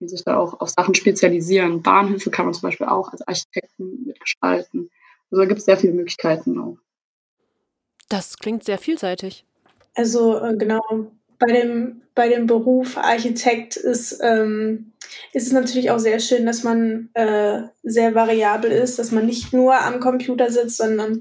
und 0.00 0.08
sich 0.08 0.24
da 0.24 0.36
auch 0.36 0.60
auf 0.60 0.70
Sachen 0.70 0.94
spezialisieren. 0.94 1.82
Bahnhöfe 1.82 2.30
kann 2.30 2.46
man 2.46 2.54
zum 2.54 2.62
Beispiel 2.62 2.86
auch 2.86 3.12
als 3.12 3.22
Architekten 3.22 4.04
mitgestalten. 4.06 4.90
Also 5.30 5.42
da 5.42 5.46
gibt 5.46 5.60
es 5.60 5.66
sehr 5.66 5.76
viele 5.76 5.92
Möglichkeiten 5.92 6.58
auch. 6.58 6.78
Das 8.08 8.38
klingt 8.38 8.64
sehr 8.64 8.78
vielseitig. 8.78 9.44
Also 9.94 10.38
äh, 10.38 10.56
genau, 10.56 10.82
bei 11.40 11.52
dem, 11.52 12.02
bei 12.14 12.28
dem 12.28 12.46
Beruf 12.46 12.96
Architekt 12.96 13.76
ist, 13.76 14.20
ähm, 14.22 14.92
ist 15.32 15.46
es 15.46 15.52
natürlich 15.52 15.90
auch 15.90 15.98
sehr 15.98 16.20
schön, 16.20 16.46
dass 16.46 16.62
man 16.62 17.08
äh, 17.14 17.62
sehr 17.82 18.14
variabel 18.14 18.70
ist, 18.70 18.98
dass 18.98 19.10
man 19.10 19.26
nicht 19.26 19.52
nur 19.52 19.74
am 19.80 19.98
Computer 19.98 20.50
sitzt, 20.50 20.76
sondern 20.76 21.20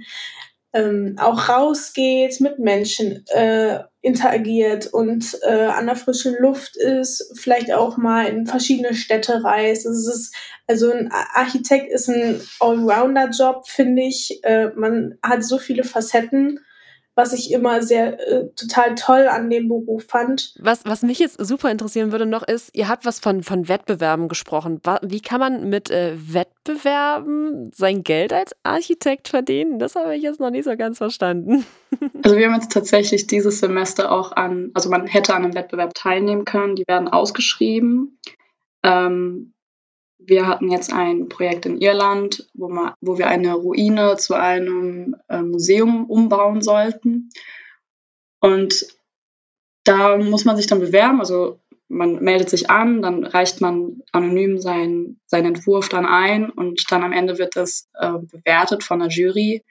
ähm, 0.73 1.15
auch 1.19 1.49
rausgeht, 1.49 2.41
mit 2.41 2.60
Menschen 2.60 3.25
äh, 3.29 3.79
interagiert 4.01 4.88
und 4.88 5.38
äh, 5.41 5.65
an 5.65 5.88
der 5.88 5.95
frischen 5.95 6.36
Luft 6.39 6.75
ist, 6.77 7.34
vielleicht 7.39 7.73
auch 7.73 7.97
mal 7.97 8.27
in 8.27 8.45
verschiedene 8.45 8.93
Städte 8.93 9.43
reist. 9.43 9.86
Es 9.86 10.08
ist, 10.08 10.36
also 10.67 10.91
ein 10.91 11.12
Architekt 11.12 11.91
ist 11.91 12.08
ein 12.08 12.39
Allrounder-Job, 12.60 13.67
finde 13.67 14.03
ich. 14.03 14.43
Äh, 14.43 14.69
man 14.75 15.17
hat 15.23 15.43
so 15.43 15.58
viele 15.58 15.84
Facetten 15.84 16.60
was 17.15 17.34
ich 17.34 17.52
immer 17.52 17.82
sehr 17.82 18.19
äh, 18.28 18.50
total 18.56 18.95
toll 18.95 19.28
an 19.28 19.50
dem 19.50 19.67
Beruf 19.67 20.06
fand. 20.08 20.54
Was, 20.60 20.86
was 20.86 21.02
mich 21.02 21.19
jetzt 21.19 21.45
super 21.45 21.69
interessieren 21.69 22.12
würde 22.12 22.26
noch 22.26 22.43
ist, 22.43 22.69
ihr 22.74 22.88
habt 22.88 23.06
was 23.06 23.19
von, 23.19 23.43
von 23.43 23.67
Wettbewerben 23.67 24.30
gesprochen. 24.30 24.80
Wie 25.02 25.19
kann 25.19 25.39
man 25.39 25.69
mit 25.69 25.89
äh, 25.89 26.15
Wettbewerben 26.15 27.72
sein 27.74 28.04
Geld 28.04 28.32
als 28.32 28.56
Architekt 28.63 29.28
verdienen? 29.28 29.80
Das 29.80 29.95
habe 29.95 30.15
ich 30.15 30.24
jetzt 30.24 30.39
noch 30.39 30.50
nicht 30.50 30.65
so 30.65 30.76
ganz 30.76 30.98
verstanden. 30.98 31.65
Also 32.24 32.38
wir 32.38 32.45
haben 32.45 32.54
jetzt 32.54 32.72
tatsächlich 32.72 33.26
dieses 33.26 33.60
Semester 33.60 34.12
auch 34.12 34.32
an, 34.34 34.69
also 34.76 34.91
man 34.91 35.08
hätte 35.08 35.34
an 35.34 35.43
einem 35.43 35.56
Wettbewerb 35.56 35.95
teilnehmen 35.95 36.45
können, 36.45 36.76
die 36.76 36.86
werden 36.88 37.08
ausgeschrieben. 37.08 38.19
Ähm, 38.84 39.54
wir 40.19 40.47
hatten 40.47 40.69
jetzt 40.69 40.93
ein 40.93 41.29
Projekt 41.29 41.65
in 41.65 41.79
Irland, 41.79 42.47
wo, 42.53 42.69
man, 42.69 42.93
wo 43.01 43.17
wir 43.17 43.27
eine 43.27 43.53
Ruine 43.53 44.17
zu 44.17 44.36
einem 44.36 45.15
äh, 45.29 45.41
Museum 45.41 46.05
umbauen 46.05 46.62
sollten. 46.62 47.29
Und 48.39 48.86
da 49.86 50.17
muss 50.17 50.45
man 50.45 50.58
sich 50.58 50.67
dann 50.67 50.79
bewerben, 50.79 51.19
also 51.19 51.60
man 51.88 52.21
meldet 52.21 52.49
sich 52.49 52.69
an, 52.69 53.01
dann 53.01 53.23
reicht 53.23 53.62
man 53.62 54.03
anonym 54.12 54.60
seinen, 54.60 55.19
seinen 55.25 55.55
Entwurf 55.55 55.89
dann 55.89 56.05
ein 56.05 56.49
und 56.49 56.91
dann 56.91 57.03
am 57.03 57.13
Ende 57.13 57.39
wird 57.39 57.55
das 57.55 57.89
äh, 57.95 58.12
bewertet 58.19 58.84
von 58.84 58.99
der 58.99 59.10
Jury. 59.10 59.63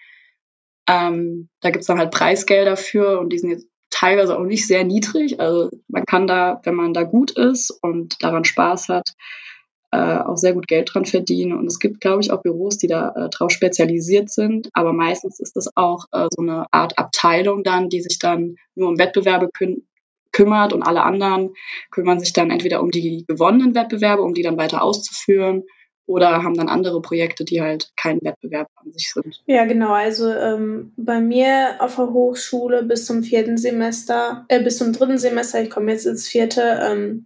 Ähm, 0.89 1.49
da 1.61 1.71
gibt 1.71 1.83
es 1.83 1.87
dann 1.87 1.99
halt 1.99 2.11
Preisgelder 2.11 2.77
für 2.77 3.21
und 3.21 3.33
die 3.33 3.39
sind 3.39 3.51
jetzt 3.51 3.69
teilweise 3.91 4.37
auch 4.37 4.45
nicht 4.45 4.67
sehr 4.67 4.83
niedrig. 4.85 5.39
Also 5.39 5.71
man 5.87 6.05
kann 6.05 6.27
da, 6.27 6.61
wenn 6.65 6.75
man 6.75 6.93
da 6.93 7.05
gut 7.05 7.31
ist 7.31 7.71
und 7.71 8.23
daran 8.23 8.45
Spaß 8.45 8.89
hat, 8.89 9.15
äh, 9.91 10.19
auch 10.19 10.37
sehr 10.37 10.53
gut 10.53 10.69
Geld 10.69 10.91
dran 10.93 11.05
verdienen. 11.05 11.53
Und 11.53 11.67
es 11.67 11.79
gibt, 11.79 12.01
glaube 12.01 12.21
ich, 12.21 12.31
auch 12.31 12.43
Büros, 12.43 12.79
die 12.79 12.89
da 12.89 13.13
äh, 13.17 13.29
drauf 13.31 13.51
spezialisiert 13.51 14.31
sind. 14.31 14.69
Aber 14.75 14.93
meistens 14.93 15.41
ist 15.41 15.57
das 15.57 15.77
auch 15.77 16.05
äh, 16.13 16.29
so 16.31 16.43
eine 16.43 16.67
Art 16.73 16.99
Abteilung 16.99 17.63
dann, 17.65 17.89
die 17.89 18.03
sich 18.03 18.19
dann 18.19 18.57
nur 18.75 18.89
um 18.89 18.99
Wettbewerbe 18.99 19.49
kü 19.53 19.77
kümmert 20.31 20.75
und 20.75 20.83
alle 20.83 21.03
anderen 21.03 21.55
kümmern 21.91 22.21
sich 22.21 22.35
dann 22.35 22.51
entweder 22.51 22.83
um 22.83 22.91
die 22.91 23.25
gewonnenen 23.27 23.75
Wettbewerbe, 23.75 24.23
um 24.23 24.35
die 24.35 24.43
dann 24.43 24.59
weiter 24.59 24.83
auszuführen 24.83 25.65
oder 26.09 26.43
haben 26.43 26.55
dann 26.55 26.69
andere 26.69 27.03
Projekte, 27.03 27.45
die 27.45 27.61
halt 27.61 27.91
kein 27.97 28.21
Wettbewerb 28.23 28.69
an 28.77 28.93
sich 28.93 29.13
sind. 29.13 29.43
Ja, 29.47 29.65
genau. 29.65 29.93
Also 29.93 30.33
ähm, 30.33 30.93
bei 30.97 31.21
mir 31.21 31.77
auf 31.81 31.97
der 31.97 32.13
Hochschule 32.13 32.83
bis 32.83 33.05
zum 33.05 33.23
vierten 33.23 33.59
Semester, 33.59 34.45
äh, 34.49 34.63
bis 34.63 34.79
zum 34.79 34.93
dritten 34.93 35.19
Semester, 35.19 35.63
ich 35.63 35.71
komme 35.71 35.93
jetzt 35.93 36.07
ins 36.07 36.27
vierte, 36.27 36.81
ähm, 36.83 37.25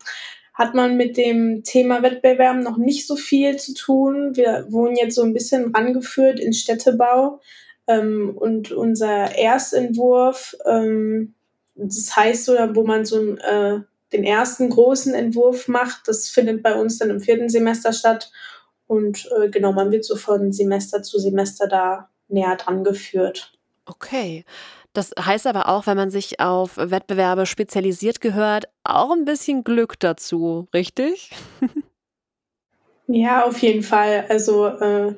hat 0.54 0.74
man 0.74 0.96
mit 0.96 1.16
dem 1.16 1.62
Thema 1.64 2.02
Wettbewerb 2.02 2.58
noch 2.58 2.76
nicht 2.76 3.06
so 3.06 3.16
viel 3.16 3.56
zu 3.56 3.74
tun. 3.74 4.36
Wir 4.36 4.66
wurden 4.68 4.96
jetzt 4.96 5.14
so 5.14 5.22
ein 5.22 5.32
bisschen 5.32 5.74
rangeführt 5.74 6.38
in 6.38 6.52
Städtebau. 6.52 7.40
Ähm, 7.86 8.36
und 8.36 8.70
unser 8.70 9.36
Erstentwurf, 9.36 10.54
ähm, 10.66 11.34
das 11.74 12.14
heißt, 12.14 12.48
oder 12.50 12.76
wo 12.76 12.84
man 12.84 13.04
so 13.04 13.34
äh, 13.36 13.80
den 14.12 14.24
ersten 14.24 14.68
großen 14.68 15.14
Entwurf 15.14 15.68
macht, 15.68 16.06
das 16.06 16.28
findet 16.28 16.62
bei 16.62 16.74
uns 16.74 16.98
dann 16.98 17.10
im 17.10 17.20
vierten 17.20 17.48
Semester 17.48 17.92
statt. 17.92 18.30
Und 18.86 19.28
äh, 19.40 19.48
genau, 19.48 19.72
man 19.72 19.90
wird 19.90 20.04
so 20.04 20.16
von 20.16 20.52
Semester 20.52 21.02
zu 21.02 21.18
Semester 21.18 21.66
da 21.66 22.10
näher 22.28 22.56
dran 22.56 22.84
geführt. 22.84 23.52
Okay. 23.86 24.44
Das 24.92 25.12
heißt 25.18 25.46
aber 25.46 25.68
auch, 25.68 25.87
wenn 25.87 25.96
man 25.96 26.11
sich 26.11 26.40
auf 26.40 26.76
Wettbewerbe 26.76 27.46
spezialisiert 27.46 28.20
gehört, 28.20 28.66
auch 28.85 29.12
ein 29.12 29.24
bisschen 29.24 29.64
Glück 29.64 29.98
dazu, 29.98 30.68
richtig? 30.74 31.31
ja, 33.07 33.44
auf 33.44 33.59
jeden 33.59 33.83
Fall. 33.83 34.26
Also 34.28 34.66
äh, 34.66 35.14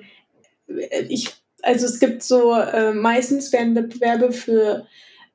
ich, 1.08 1.34
also 1.62 1.87
es 1.87 1.98
gibt 1.98 2.22
so 2.22 2.54
äh, 2.54 2.92
meistens 2.92 3.52
werden 3.52 3.74
Wettbewerbe 3.74 4.32
für 4.32 4.87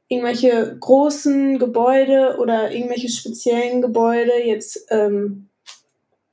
irgendwelche 0.08 0.78
großen 0.80 1.60
Gebäude 1.60 2.38
oder 2.40 2.72
irgendwelche 2.72 3.10
speziellen 3.10 3.82
Gebäude 3.82 4.34
jetzt 4.44 4.88
ähm, 4.90 5.50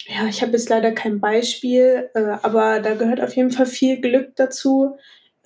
ja, 0.08 0.26
ich 0.28 0.40
habe 0.40 0.52
jetzt 0.52 0.68
leider 0.68 0.92
kein 0.92 1.20
Beispiel, 1.20 2.10
äh, 2.14 2.36
aber 2.42 2.80
da 2.80 2.94
gehört 2.94 3.20
auf 3.20 3.34
jeden 3.34 3.50
Fall 3.50 3.66
viel 3.66 4.00
Glück 4.00 4.36
dazu, 4.36 4.96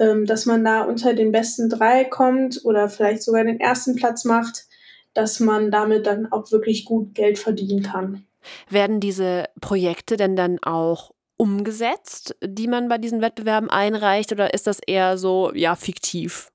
ähm, 0.01 0.27
dass 0.27 0.47
man 0.47 0.65
da 0.65 0.83
unter 0.83 1.15
den 1.15 1.31
besten 1.31 1.69
drei 1.69 2.05
kommt 2.05 2.65
oder 2.65 2.89
vielleicht 2.89 3.23
sogar 3.23 3.45
den 3.45 3.61
ersten 3.61 3.95
Platz 3.95 4.25
macht, 4.25 4.67
dass 5.15 5.41
man 5.41 5.71
damit 5.71 6.07
dann 6.07 6.33
auch 6.33 6.51
wirklich 6.51 6.85
gut 6.85 7.15
Geld 7.15 7.39
verdienen 7.39 7.83
kann. 7.83 8.25
Werden 8.69 9.01
diese 9.01 9.45
Projekte 9.61 10.17
denn 10.17 10.35
dann 10.35 10.59
auch 10.63 11.13
umgesetzt, 11.37 12.35
die 12.43 12.69
man 12.69 12.89
bei 12.89 12.99
diesen 12.99 13.21
Wettbewerben 13.21 13.71
einreicht, 13.71 14.33
oder 14.33 14.55
ist 14.55 14.67
das 14.67 14.79
eher 14.87 15.19
so, 15.19 15.53
ja, 15.55 15.77
fiktiv? 15.77 16.51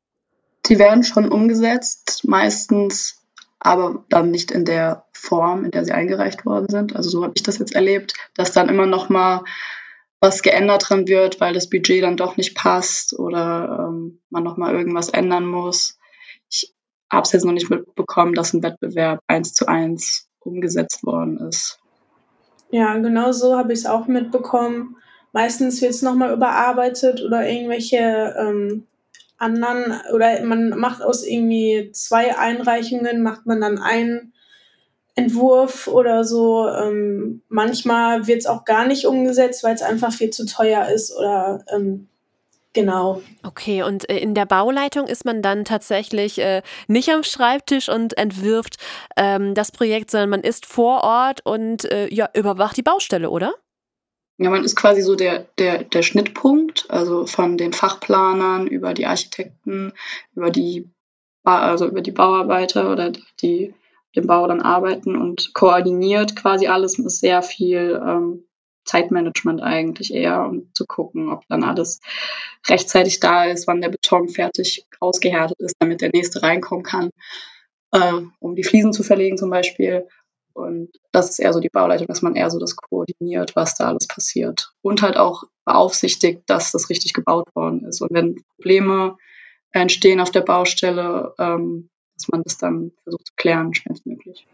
Die 0.68 0.80
werden 0.80 1.04
schon 1.04 1.30
umgesetzt, 1.30 2.22
meistens 2.24 3.22
aber 3.60 4.06
dann 4.10 4.32
nicht 4.32 4.52
in 4.52 4.66
der 4.66 5.06
Form, 5.12 5.66
in 5.66 5.72
der 5.72 5.86
sie 5.86 5.92
eingereicht 5.92 6.46
worden 6.46 6.68
sind. 6.70 6.96
Also 6.96 7.10
so 7.10 7.24
habe 7.24 7.34
ich 7.36 7.44
das 7.44 7.58
jetzt 7.58 7.74
erlebt, 7.74 8.14
dass 8.36 8.52
dann 8.52 8.70
immer 8.70 8.86
noch 8.86 9.10
mal 9.10 9.44
was 10.26 10.42
geändert 10.42 10.90
dran 10.90 11.08
wird, 11.08 11.40
weil 11.40 11.54
das 11.54 11.70
Budget 11.70 12.04
dann 12.04 12.18
doch 12.18 12.36
nicht 12.36 12.56
passt 12.56 13.18
oder 13.18 13.88
ähm, 13.88 14.20
man 14.30 14.44
noch 14.44 14.58
mal 14.58 14.74
irgendwas 14.74 15.10
ändern 15.10 15.46
muss. 15.46 16.00
Ich 16.50 16.74
habe 17.12 17.22
es 17.22 17.32
jetzt 17.32 17.46
noch 17.46 17.54
nicht 17.54 17.70
mitbekommen, 17.70 18.34
dass 18.34 18.54
ein 18.54 18.64
Wettbewerb 18.64 19.22
eins 19.28 19.54
zu 19.54 19.68
eins 19.68 20.28
umgesetzt 20.40 21.04
worden 21.04 21.38
ist. 21.48 21.80
Ja, 22.72 22.98
genau 22.98 23.32
so 23.32 23.56
habe 23.56 23.72
ich 23.72 23.80
es 23.80 23.86
auch 23.86 24.08
mitbekommen. 24.08 24.98
Meistens 25.32 25.82
wird 25.82 25.92
es 25.92 26.02
nochmal 26.02 26.34
überarbeitet 26.34 27.22
oder 27.22 27.48
irgendwelche 27.48 28.36
ähm, 28.40 28.88
anderen 29.38 29.94
oder 30.14 30.44
man 30.44 30.70
macht 30.70 31.04
aus 31.04 31.26
irgendwie 31.26 31.92
zwei 31.94 32.38
Einreichungen, 32.38 33.22
macht 33.22 33.46
man 33.46 33.62
dann 33.62 33.78
einen 33.78 34.34
Entwurf 35.16 35.88
oder 35.88 36.24
so. 36.26 36.68
Ähm, 36.68 37.42
manchmal 37.48 38.28
wird 38.28 38.40
es 38.40 38.46
auch 38.46 38.66
gar 38.66 38.86
nicht 38.86 39.06
umgesetzt, 39.06 39.64
weil 39.64 39.74
es 39.74 39.82
einfach 39.82 40.12
viel 40.12 40.30
zu 40.30 40.46
teuer 40.46 40.88
ist 40.90 41.16
oder 41.16 41.64
ähm, 41.74 42.10
genau. 42.74 43.22
Okay, 43.44 43.82
und 43.84 44.10
äh, 44.10 44.18
in 44.18 44.36
der 44.36 44.46
Bauleitung 44.46 45.08
ist 45.08 45.24
man 45.24 45.42
dann 45.42 45.64
tatsächlich 45.64 46.40
äh, 46.40 46.62
nicht 46.88 47.10
am 47.10 47.24
Schreibtisch 47.24 47.88
und 47.88 48.18
entwirft 48.18 48.76
ähm, 49.16 49.56
das 49.56 49.72
Projekt, 49.72 50.12
sondern 50.12 50.30
man 50.30 50.42
ist 50.42 50.66
vor 50.66 51.04
Ort 51.04 51.46
und 51.46 51.86
äh, 51.86 52.14
ja, 52.14 52.30
überwacht 52.34 52.76
die 52.76 52.84
Baustelle, 52.84 53.30
oder? 53.30 53.54
Ja, 54.38 54.50
man 54.50 54.66
ist 54.66 54.76
quasi 54.76 55.02
so 55.02 55.16
der, 55.16 55.46
der, 55.58 55.86
der 55.86 56.02
Schnittpunkt, 56.02 56.88
also 56.90 57.26
von 57.26 57.58
den 57.58 57.72
Fachplanern 57.72 58.68
über 58.68 58.94
die 58.94 59.06
Architekten, 59.06 59.94
über 60.36 60.52
die, 60.52 60.90
also 61.46 61.88
über 61.88 62.02
die 62.02 62.12
Bauarbeiter 62.12 62.92
oder 62.92 63.14
die 63.42 63.74
den 64.16 64.28
Bau 64.28 64.48
dann 64.48 64.62
arbeiten 64.62 65.16
und 65.16 65.54
koordiniert 65.54 66.36
quasi 66.36 66.68
alles 66.68 66.98
und 66.98 67.06
ist 67.06 67.20
sehr 67.20 67.42
viel 67.42 68.02
ähm, 68.06 68.46
Zeitmanagement 68.86 69.62
eigentlich 69.62 70.14
eher, 70.14 70.46
um 70.46 70.70
zu 70.74 70.86
gucken, 70.86 71.32
ob 71.32 71.48
dann 71.48 71.64
alles 71.64 72.00
rechtzeitig 72.68 73.20
da 73.20 73.46
ist, 73.46 73.68
wann 73.68 73.82
der 73.82 73.90
Beton 73.90 74.30
fertig 74.30 74.86
ausgehärtet 75.00 75.60
ist, 75.60 75.76
damit 75.80 76.02
der 76.02 76.12
nächste 76.14 76.44
reinkommen 76.44 76.84
kann, 76.84 77.10
äh, 77.92 78.22
um 78.40 78.56
die 78.56 78.64
Fliesen 78.64 78.94
zu 78.94 79.04
verlegen 79.04 79.38
zum 79.38 79.50
Beispiel 79.50 80.08
und 80.56 80.90
das 81.12 81.32
ist 81.32 81.40
eher 81.40 81.52
so 81.52 81.60
die 81.60 81.70
Bauleitung, 81.70 82.08
dass 82.08 82.22
man 82.22 82.36
eher 82.36 82.50
so 82.50 82.60
das 82.60 82.78
koordiniert, 82.78 83.58
was 83.58 83.76
da 83.76 83.90
alles 83.90 84.08
passiert. 84.08 84.72
Und 84.82 85.02
halt 85.02 85.18
auch 85.18 85.44
beaufsichtigt, 85.66 86.44
dass 86.46 86.72
das 86.72 86.90
richtig 86.90 87.12
gebaut 87.12 87.54
worden 87.56 87.84
ist. 87.86 88.02
Und 88.02 88.12
wenn 88.14 88.42
Probleme 88.56 89.18
entstehen 89.72 90.22
auf 90.22 90.32
der 90.32 90.42
Baustelle, 90.42 91.34
ähm, 91.38 91.90
dass 92.16 92.28
man 92.30 92.44
das 92.44 92.58
dann 92.58 92.92
versucht 93.04 93.28
zu 93.28 93.34
klären, 93.36 93.74
schnellstmöglich. 93.74 94.48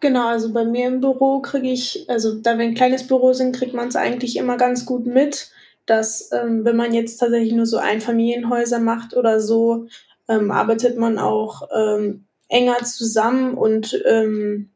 Genau, 0.00 0.26
also 0.26 0.52
bei 0.52 0.64
mir 0.64 0.88
im 0.88 1.00
Büro 1.00 1.40
kriege 1.40 1.68
ich, 1.68 2.06
also 2.08 2.34
da 2.34 2.58
wir 2.58 2.64
ein 2.64 2.74
kleines 2.74 3.06
Büro 3.06 3.32
sind, 3.32 3.54
kriegt 3.54 3.72
man 3.72 3.86
es 3.86 3.94
eigentlich 3.94 4.36
immer 4.36 4.56
ganz 4.56 4.84
gut 4.84 5.06
mit, 5.06 5.52
dass 5.86 6.30
ähm, 6.32 6.64
wenn 6.64 6.76
man 6.76 6.92
jetzt 6.92 7.18
tatsächlich 7.18 7.52
nur 7.52 7.66
so 7.66 7.78
Einfamilienhäuser 7.78 8.80
macht 8.80 9.16
oder 9.16 9.40
so, 9.40 9.86
ähm, 10.28 10.50
arbeitet 10.50 10.98
man 10.98 11.18
auch 11.18 11.68
ähm, 11.72 12.26
enger 12.48 12.78
zusammen 12.78 13.54
und 13.54 14.02
ähm, 14.04 14.71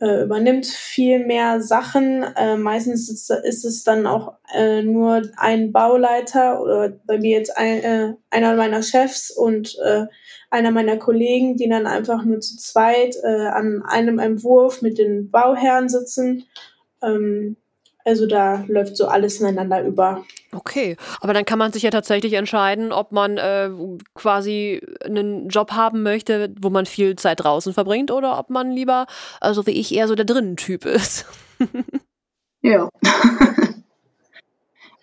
äh, 0.00 0.22
übernimmt 0.22 0.66
viel 0.66 1.24
mehr 1.24 1.60
Sachen. 1.60 2.22
Äh, 2.22 2.56
meistens 2.56 3.08
ist, 3.10 3.30
ist, 3.30 3.64
es 3.64 3.84
dann 3.84 4.06
auch 4.06 4.34
äh, 4.54 4.82
nur 4.82 5.22
ein 5.36 5.72
Bauleiter 5.72 6.62
oder 6.62 6.88
bei 7.06 7.18
mir 7.18 7.38
jetzt 7.38 7.56
ein, 7.56 7.82
äh, 7.82 8.14
einer 8.30 8.56
meiner 8.56 8.82
Chefs 8.82 9.30
und 9.30 9.76
äh, 9.84 10.06
einer 10.50 10.70
meiner 10.70 10.96
Kollegen, 10.96 11.56
die 11.56 11.68
dann 11.68 11.86
einfach 11.86 12.24
nur 12.24 12.40
zu 12.40 12.56
zweit 12.56 13.16
äh, 13.22 13.46
an 13.48 13.82
einem 13.86 14.18
Entwurf 14.18 14.82
mit 14.82 14.98
den 14.98 15.30
Bauherren 15.30 15.88
sitzen. 15.88 16.44
Ähm, 17.02 17.56
also 18.04 18.26
da 18.26 18.64
läuft 18.66 18.96
so 18.96 19.06
alles 19.06 19.40
ineinander 19.40 19.84
über. 19.84 20.24
Okay, 20.52 20.96
aber 21.20 21.34
dann 21.34 21.44
kann 21.44 21.58
man 21.58 21.72
sich 21.72 21.82
ja 21.82 21.90
tatsächlich 21.90 22.32
entscheiden, 22.32 22.92
ob 22.92 23.12
man 23.12 23.38
äh, 23.38 23.70
quasi 24.14 24.80
einen 25.04 25.48
Job 25.48 25.72
haben 25.72 26.02
möchte, 26.02 26.54
wo 26.60 26.70
man 26.70 26.86
viel 26.86 27.16
Zeit 27.16 27.40
draußen 27.40 27.72
verbringt 27.72 28.10
oder 28.10 28.38
ob 28.38 28.50
man 28.50 28.72
lieber, 28.72 29.06
also 29.40 29.66
wie 29.66 29.72
ich, 29.72 29.94
eher 29.94 30.08
so 30.08 30.14
der 30.14 30.24
Drinnen-Typ 30.24 30.86
ist. 30.86 31.26
ja. 32.62 32.88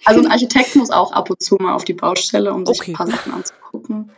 also 0.05 0.21
ein 0.21 0.31
Architekt 0.31 0.75
muss 0.75 0.89
auch 0.89 1.11
ab 1.11 1.29
und 1.29 1.41
zu 1.41 1.55
mal 1.55 1.75
auf 1.75 1.85
die 1.85 1.93
Baustelle, 1.93 2.53
um 2.53 2.65
sich 2.65 2.79
okay. 2.79 2.91
ein 2.91 2.95
paar 2.95 3.07
Sachen 3.07 3.33
anzugucken. 3.33 4.11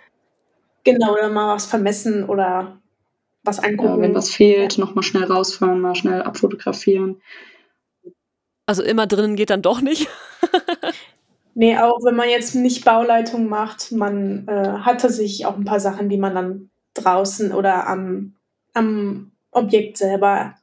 Genau, 0.84 1.14
oder 1.14 1.30
mal 1.30 1.56
was 1.56 1.66
vermessen 1.66 2.24
oder 2.24 2.80
was 3.44 3.60
angucken. 3.60 3.98
Ja, 3.98 4.02
wenn 4.02 4.16
was 4.16 4.30
fehlt, 4.30 4.78
ja. 4.78 4.86
nochmal 4.86 5.04
schnell 5.04 5.26
rausfahren, 5.26 5.82
mal 5.82 5.96
schnell 5.96 6.22
abfotografieren. 6.22 7.22
Also 8.70 8.84
immer 8.84 9.08
drinnen 9.08 9.36
geht 9.36 9.50
dann 9.50 9.64
doch 9.64 9.82
nicht. 9.82 10.08
nee, 11.56 11.76
auch 11.76 12.06
wenn 12.06 12.16
man 12.16 12.30
jetzt 12.30 12.54
nicht 12.54 12.86
Bauleitung 12.86 13.50
macht, 13.50 13.92
man 13.92 14.48
äh, 14.48 14.82
hat 14.82 15.02
tatsächlich 15.02 15.48
auch 15.48 15.58
ein 15.58 15.66
paar 15.66 15.80
Sachen, 15.80 16.08
die 16.08 16.20
man 16.20 16.36
dann 16.36 16.70
draußen 16.94 17.52
oder 17.52 17.88
am, 17.88 18.36
am 18.76 19.32
Objekt 19.50 19.98
selber 19.98 20.54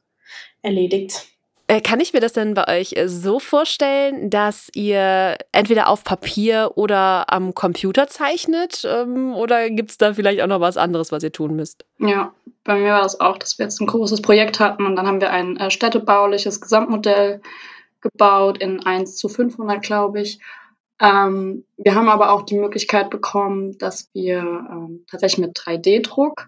erledigt. 0.61 1.25
Äh, 1.67 1.81
kann 1.81 1.99
ich 1.99 2.13
mir 2.13 2.21
das 2.21 2.31
denn 2.31 2.53
bei 2.53 2.79
euch 2.79 2.93
äh, 2.93 3.09
so 3.09 3.39
vorstellen, 3.39 4.29
dass 4.29 4.69
ihr 4.73 5.35
entweder 5.51 5.89
auf 5.89 6.05
Papier 6.05 6.71
oder 6.75 7.25
am 7.27 7.53
Computer 7.55 8.07
zeichnet? 8.07 8.87
Ähm, 8.89 9.35
oder 9.35 9.69
gibt 9.69 9.91
es 9.91 9.97
da 9.97 10.13
vielleicht 10.13 10.41
auch 10.41 10.47
noch 10.47 10.61
was 10.61 10.77
anderes, 10.77 11.11
was 11.11 11.23
ihr 11.23 11.33
tun 11.33 11.57
müsst? 11.57 11.83
Ja, 11.99 12.31
bei 12.63 12.75
mir 12.75 12.93
war 12.93 13.01
das 13.01 13.19
auch, 13.19 13.37
dass 13.37 13.59
wir 13.59 13.65
jetzt 13.65 13.81
ein 13.81 13.87
großes 13.87 14.21
Projekt 14.21 14.61
hatten 14.61 14.85
und 14.85 14.95
dann 14.95 15.07
haben 15.07 15.19
wir 15.19 15.31
ein 15.31 15.57
äh, 15.57 15.69
städtebauliches 15.69 16.61
Gesamtmodell 16.61 17.41
gebaut 18.11 18.57
in 18.59 18.85
1 18.85 19.15
zu 19.15 19.29
500, 19.29 19.81
glaube 19.81 20.21
ich. 20.21 20.39
Ähm, 20.99 21.65
wir 21.77 21.95
haben 21.95 22.09
aber 22.09 22.31
auch 22.31 22.43
die 22.43 22.57
Möglichkeit 22.57 23.09
bekommen, 23.09 23.77
dass 23.77 24.09
wir 24.13 24.39
ähm, 24.39 25.05
tatsächlich 25.09 25.45
mit 25.45 25.57
3D-Druck 25.57 26.47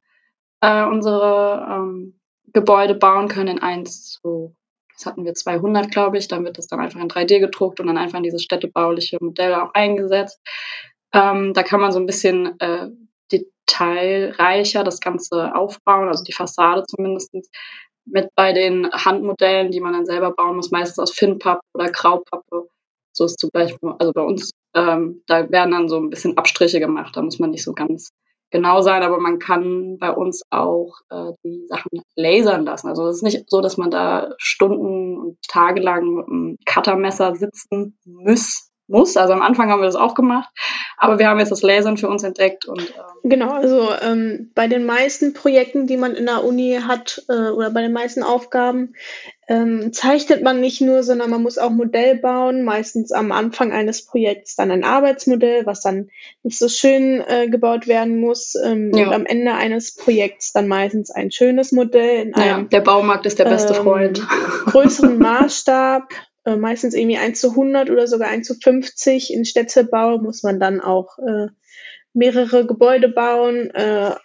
äh, 0.62 0.86
unsere 0.86 1.68
ähm, 1.70 2.20
Gebäude 2.52 2.96
bauen 2.96 3.28
können 3.28 3.58
in 3.58 3.64
1 3.64 4.20
zu, 4.22 4.56
das 4.94 5.06
hatten 5.06 5.24
wir 5.24 5.36
200, 5.36 5.92
glaube 5.92 6.18
ich. 6.18 6.28
Dann 6.28 6.44
wird 6.44 6.58
das 6.58 6.68
dann 6.68 6.80
einfach 6.80 7.00
in 7.00 7.10
3D 7.10 7.40
gedruckt 7.40 7.80
und 7.80 7.88
dann 7.88 7.98
einfach 7.98 8.18
in 8.18 8.24
dieses 8.24 8.44
städtebauliche 8.44 9.18
Modell 9.22 9.54
auch 9.54 9.74
eingesetzt. 9.74 10.42
Ähm, 11.14 11.54
da 11.54 11.64
kann 11.64 11.80
man 11.80 11.92
so 11.92 12.00
ein 12.00 12.06
bisschen 12.08 12.60
äh, 12.60 12.90
detailreicher 13.32 14.84
das 14.84 15.00
Ganze 15.00 15.54
aufbauen, 15.56 16.08
also 16.08 16.24
die 16.24 16.34
Fassade 16.34 16.84
zumindest 16.88 17.34
mit 18.06 18.30
bei 18.36 18.54
den 18.54 18.90
Handmodellen, 18.92 19.72
die 19.72 19.80
man 19.80 19.94
dann 19.94 20.06
selber 20.06 20.32
bauen 20.32 20.56
muss, 20.56 20.72
meistens 20.72 21.00
aus 21.00 21.12
Finnpappe 21.12 21.62
oder 21.74 21.92
Graupappe. 21.92 22.70
So 23.12 23.26
ist 23.26 23.40
zum 23.40 23.50
Beispiel, 23.52 23.94
also 24.00 24.14
bei 24.14 24.22
uns, 24.22 24.52
ähm, 24.74 25.24
da 25.28 25.50
werden 25.50 25.72
dann 25.72 25.90
so 25.90 25.98
ein 25.98 26.10
bisschen 26.10 26.38
Abstriche 26.38 26.80
gemacht, 26.80 27.16
da 27.16 27.22
muss 27.22 27.40
man 27.40 27.52
nicht 27.52 27.64
so 27.64 27.74
ganz 27.74 28.12
genau 28.52 28.82
sein, 28.82 29.04
aber 29.04 29.20
man 29.20 29.40
kann 29.40 29.98
bei 30.00 30.12
uns 30.12 30.42
auch 30.50 30.94
äh, 31.10 31.34
die 31.44 31.66
Sachen 31.68 32.02
lasern 32.16 32.66
lassen. 32.66 32.88
Also 32.88 33.08
es 33.08 33.18
ist 33.18 33.24
nicht 33.24 33.50
so, 33.50 33.62
dass 33.62 33.78
man 33.78 33.92
da 33.92 34.34
Stunden 34.38 35.18
und 35.18 35.38
Tage 35.48 35.82
lang 35.82 36.16
mit 36.16 36.28
einem 36.28 36.58
Cuttermesser 36.66 37.36
sitzen 37.36 37.98
muss, 38.06 38.70
muss. 38.90 39.18
Also 39.18 39.34
am 39.34 39.42
Anfang 39.42 39.70
haben 39.70 39.82
wir 39.82 39.86
das 39.86 39.96
auch 39.96 40.16
gemacht, 40.16 40.50
aber 40.98 41.20
wir 41.20 41.28
haben 41.28 41.40
jetzt 41.40 41.52
das 41.52 41.62
Lasern 41.62 41.98
für 41.98 42.10
uns 42.10 42.24
entdeckt 42.24 42.66
und 42.66 42.82
ähm 42.82 43.30
genau. 43.30 43.52
Also 43.52 43.90
ähm, 44.02 44.52
bei 44.56 44.68
den 44.68 44.86
meisten 44.86 45.34
Projekten, 45.34 45.88
die 45.88 45.98
man 45.98 46.16
in 46.16 46.26
der 46.26 46.44
Uni 46.44 46.80
hat 46.86 47.24
äh, 47.30 47.50
oder 47.50 47.70
bei 47.70 47.82
den 47.82 47.94
meisten 47.94 48.24
Aufgaben 48.24 48.94
ähm, 49.50 49.92
zeichnet 49.94 50.44
man 50.44 50.62
nicht 50.62 50.80
nur, 50.80 51.02
sondern 51.02 51.32
man 51.32 51.42
muss 51.42 51.58
auch 51.58 51.72
Modell 51.72 52.16
bauen. 52.16 52.64
Meistens 52.64 53.12
am 53.12 53.32
Anfang 53.32 53.72
eines 53.72 54.06
Projekts 54.06 54.56
dann 54.56 54.70
ein 54.70 54.84
Arbeitsmodell, 54.84 55.66
was 55.66 55.82
dann 55.82 56.12
nicht 56.44 56.60
so 56.60 56.70
schön 56.70 57.24
äh, 57.28 57.50
gebaut 57.50 57.88
werden 57.88 58.20
muss. 58.20 58.54
Ähm, 58.64 58.92
ja. 58.94 59.08
Und 59.08 59.14
am 59.14 59.26
Ende 59.26 59.56
eines 59.56 59.96
Projekts 59.96 60.54
dann 60.54 60.68
meistens 60.68 61.10
ein 61.10 61.32
schönes 61.32 61.72
Modell 61.72 62.28
in 62.28 62.36
einem. 62.36 62.64
Ja, 62.64 62.68
der 62.70 62.82
Baumarkt 62.82 63.26
ist 63.26 63.40
der 63.40 63.46
beste 63.46 63.74
ähm, 63.74 63.84
Freund. 63.84 64.28
größeren 64.68 65.18
Maßstab. 65.18 66.14
Äh, 66.50 66.58
meistens 66.58 66.96
irgendwie 66.96 67.18
1 67.18 67.40
zu 67.40 67.52
100 67.52 67.92
oder 67.92 68.08
sogar 68.08 68.30
1 68.30 68.48
zu 68.48 68.56
50. 68.56 69.32
In 69.32 69.46
Städtebau 69.46 70.18
muss 70.18 70.42
man 70.42 70.60
dann 70.60 70.82
auch 70.82 71.20
äh, 71.20 71.48
mehrere 72.14 72.66
Gebäude 72.66 73.10
bauen. 73.10 73.70
Äh, 73.70 74.16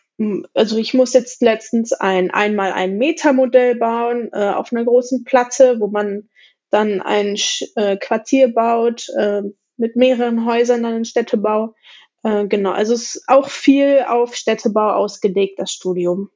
also 0.55 0.79
ich 0.79 0.95
muss 0.95 1.13
jetzt 1.13 1.43
letztens 1.43 1.93
ein 1.93 2.31
einmal 2.31 2.73
ein 2.73 2.97
Metamodell 2.97 3.75
bauen 3.75 4.31
äh, 4.33 4.53
auf 4.53 4.73
einer 4.73 4.85
großen 4.85 5.25
Platte, 5.25 5.81
wo 5.81 5.89
man 5.89 6.31
dann 6.71 7.03
ein 7.03 7.37
äh, 7.77 7.97
Quartier 7.99 8.55
baut 8.55 9.09
äh, 9.19 9.43
mit 9.77 9.97
mehreren 9.97 10.47
Häusern 10.47 10.83
dann 10.83 10.97
in 10.97 11.05
Städtebau. 11.05 11.75
Äh, 12.23 12.47
genau, 12.47 12.71
also 12.71 12.95
es 12.95 13.17
ist 13.17 13.25
auch 13.27 13.51
viel 13.51 14.05
auf 14.09 14.35
Städtebau 14.35 14.93
ausgelegt, 14.93 15.59
das 15.59 15.73
Studium. 15.73 16.31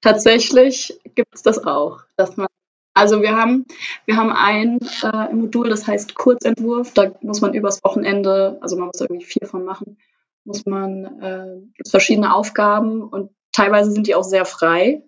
Tatsächlich 0.00 0.98
gibt 1.14 1.34
es 1.34 1.42
das 1.42 1.66
auch, 1.66 2.00
dass 2.16 2.36
man 2.36 2.46
also 2.94 3.22
wir 3.22 3.36
haben, 3.36 3.66
wir 4.06 4.16
haben 4.16 4.30
ein 4.30 4.78
äh, 5.02 5.34
Modul, 5.34 5.68
das 5.68 5.86
heißt 5.86 6.14
Kurzentwurf. 6.14 6.94
Da 6.94 7.12
muss 7.22 7.40
man 7.40 7.52
übers 7.52 7.82
Wochenende, 7.82 8.58
also 8.60 8.76
man 8.76 8.86
muss 8.86 8.98
da 8.98 9.04
irgendwie 9.04 9.26
vier 9.26 9.48
von 9.48 9.64
machen, 9.64 9.98
muss 10.44 10.64
man, 10.64 11.20
äh, 11.20 11.88
verschiedene 11.88 12.34
Aufgaben 12.34 13.02
und 13.02 13.30
teilweise 13.52 13.90
sind 13.90 14.06
die 14.06 14.14
auch 14.14 14.24
sehr 14.24 14.44
frei. 14.44 15.02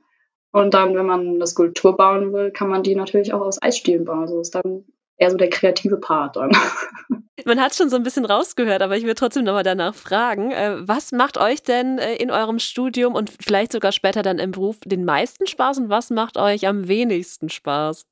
Und 0.50 0.74
dann, 0.74 0.94
wenn 0.96 1.06
man 1.06 1.28
eine 1.28 1.46
Skulptur 1.46 1.96
bauen 1.96 2.32
will, 2.32 2.50
kann 2.50 2.68
man 2.68 2.82
die 2.82 2.94
natürlich 2.94 3.32
auch 3.32 3.42
aus 3.42 3.62
Eisstielen 3.62 4.04
bauen. 4.04 4.20
Also 4.20 4.40
ist 4.40 4.54
dann 4.54 4.84
eher 5.16 5.30
so 5.30 5.36
der 5.36 5.50
kreative 5.50 5.98
Part 5.98 6.36
dann. 6.36 6.50
Man 7.44 7.60
hat 7.60 7.74
schon 7.74 7.90
so 7.90 7.96
ein 7.96 8.02
bisschen 8.02 8.24
rausgehört, 8.24 8.82
aber 8.82 8.96
ich 8.96 9.04
will 9.04 9.14
trotzdem 9.14 9.44
nochmal 9.44 9.62
danach 9.62 9.94
fragen. 9.94 10.52
Äh, 10.52 10.76
was 10.88 11.12
macht 11.12 11.38
euch 11.38 11.62
denn 11.62 11.98
äh, 11.98 12.16
in 12.16 12.30
eurem 12.30 12.58
Studium 12.58 13.14
und 13.14 13.30
vielleicht 13.40 13.72
sogar 13.72 13.92
später 13.92 14.22
dann 14.22 14.38
im 14.38 14.52
Beruf 14.52 14.78
den 14.84 15.04
meisten 15.04 15.46
Spaß 15.46 15.78
und 15.78 15.88
was 15.88 16.10
macht 16.10 16.38
euch 16.38 16.66
am 16.66 16.88
wenigsten 16.88 17.48
Spaß? 17.48 18.06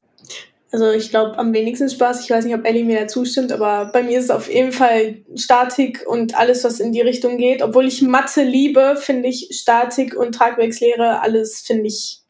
Also 0.75 0.91
ich 0.91 1.11
glaube 1.11 1.39
am 1.39 1.53
wenigsten 1.53 1.89
Spaß, 1.89 2.25
ich 2.25 2.31
weiß 2.31 2.45
nicht, 2.45 2.55
ob 2.55 2.67
Ellie 2.67 2.85
mir 2.85 3.01
da 3.01 3.07
zustimmt, 3.07 3.53
aber 3.53 3.91
bei 3.93 4.03
mir 4.03 4.19
ist 4.19 4.25
es 4.25 4.31
auf 4.31 4.53
jeden 4.53 4.73
Fall 4.73 5.23
Statik 5.37 6.05
und 6.07 6.37
alles, 6.37 6.65
was 6.65 6.81
in 6.81 6.91
die 6.93 7.01
Richtung 7.01 7.39
geht. 7.39 7.63
Obwohl 7.63 7.87
ich 7.87 8.03
Mathe 8.03 8.43
liebe, 8.43 8.97
finde 8.97 9.29
ich 9.29 9.51
Statik 9.53 10.17
und 10.17 10.35
Tragwerkslehre, 10.35 11.21
alles 11.21 11.61
finde 11.61 11.87
ich 11.87 12.23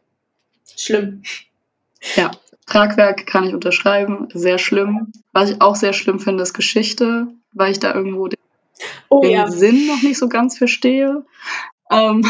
schlimm. 0.76 1.22
Ja, 2.16 2.32
Tragwerk 2.66 3.26
kann 3.26 3.44
ich 3.44 3.54
unterschreiben, 3.54 4.28
sehr 4.32 4.58
schlimm. 4.58 5.12
Was 5.32 5.50
ich 5.50 5.60
auch 5.60 5.76
sehr 5.76 5.92
schlimm 5.92 6.18
finde, 6.18 6.42
ist 6.42 6.54
Geschichte, 6.54 7.28
weil 7.52 7.72
ich 7.72 7.78
da 7.78 7.94
irgendwo 7.94 8.28
den, 8.28 8.40
oh, 9.08 9.20
den 9.20 9.32
ja. 9.32 9.50
Sinn 9.50 9.86
noch 9.86 10.02
nicht 10.02 10.18
so 10.18 10.28
ganz 10.28 10.56
verstehe. 10.58 11.24
Ähm, 11.90 12.24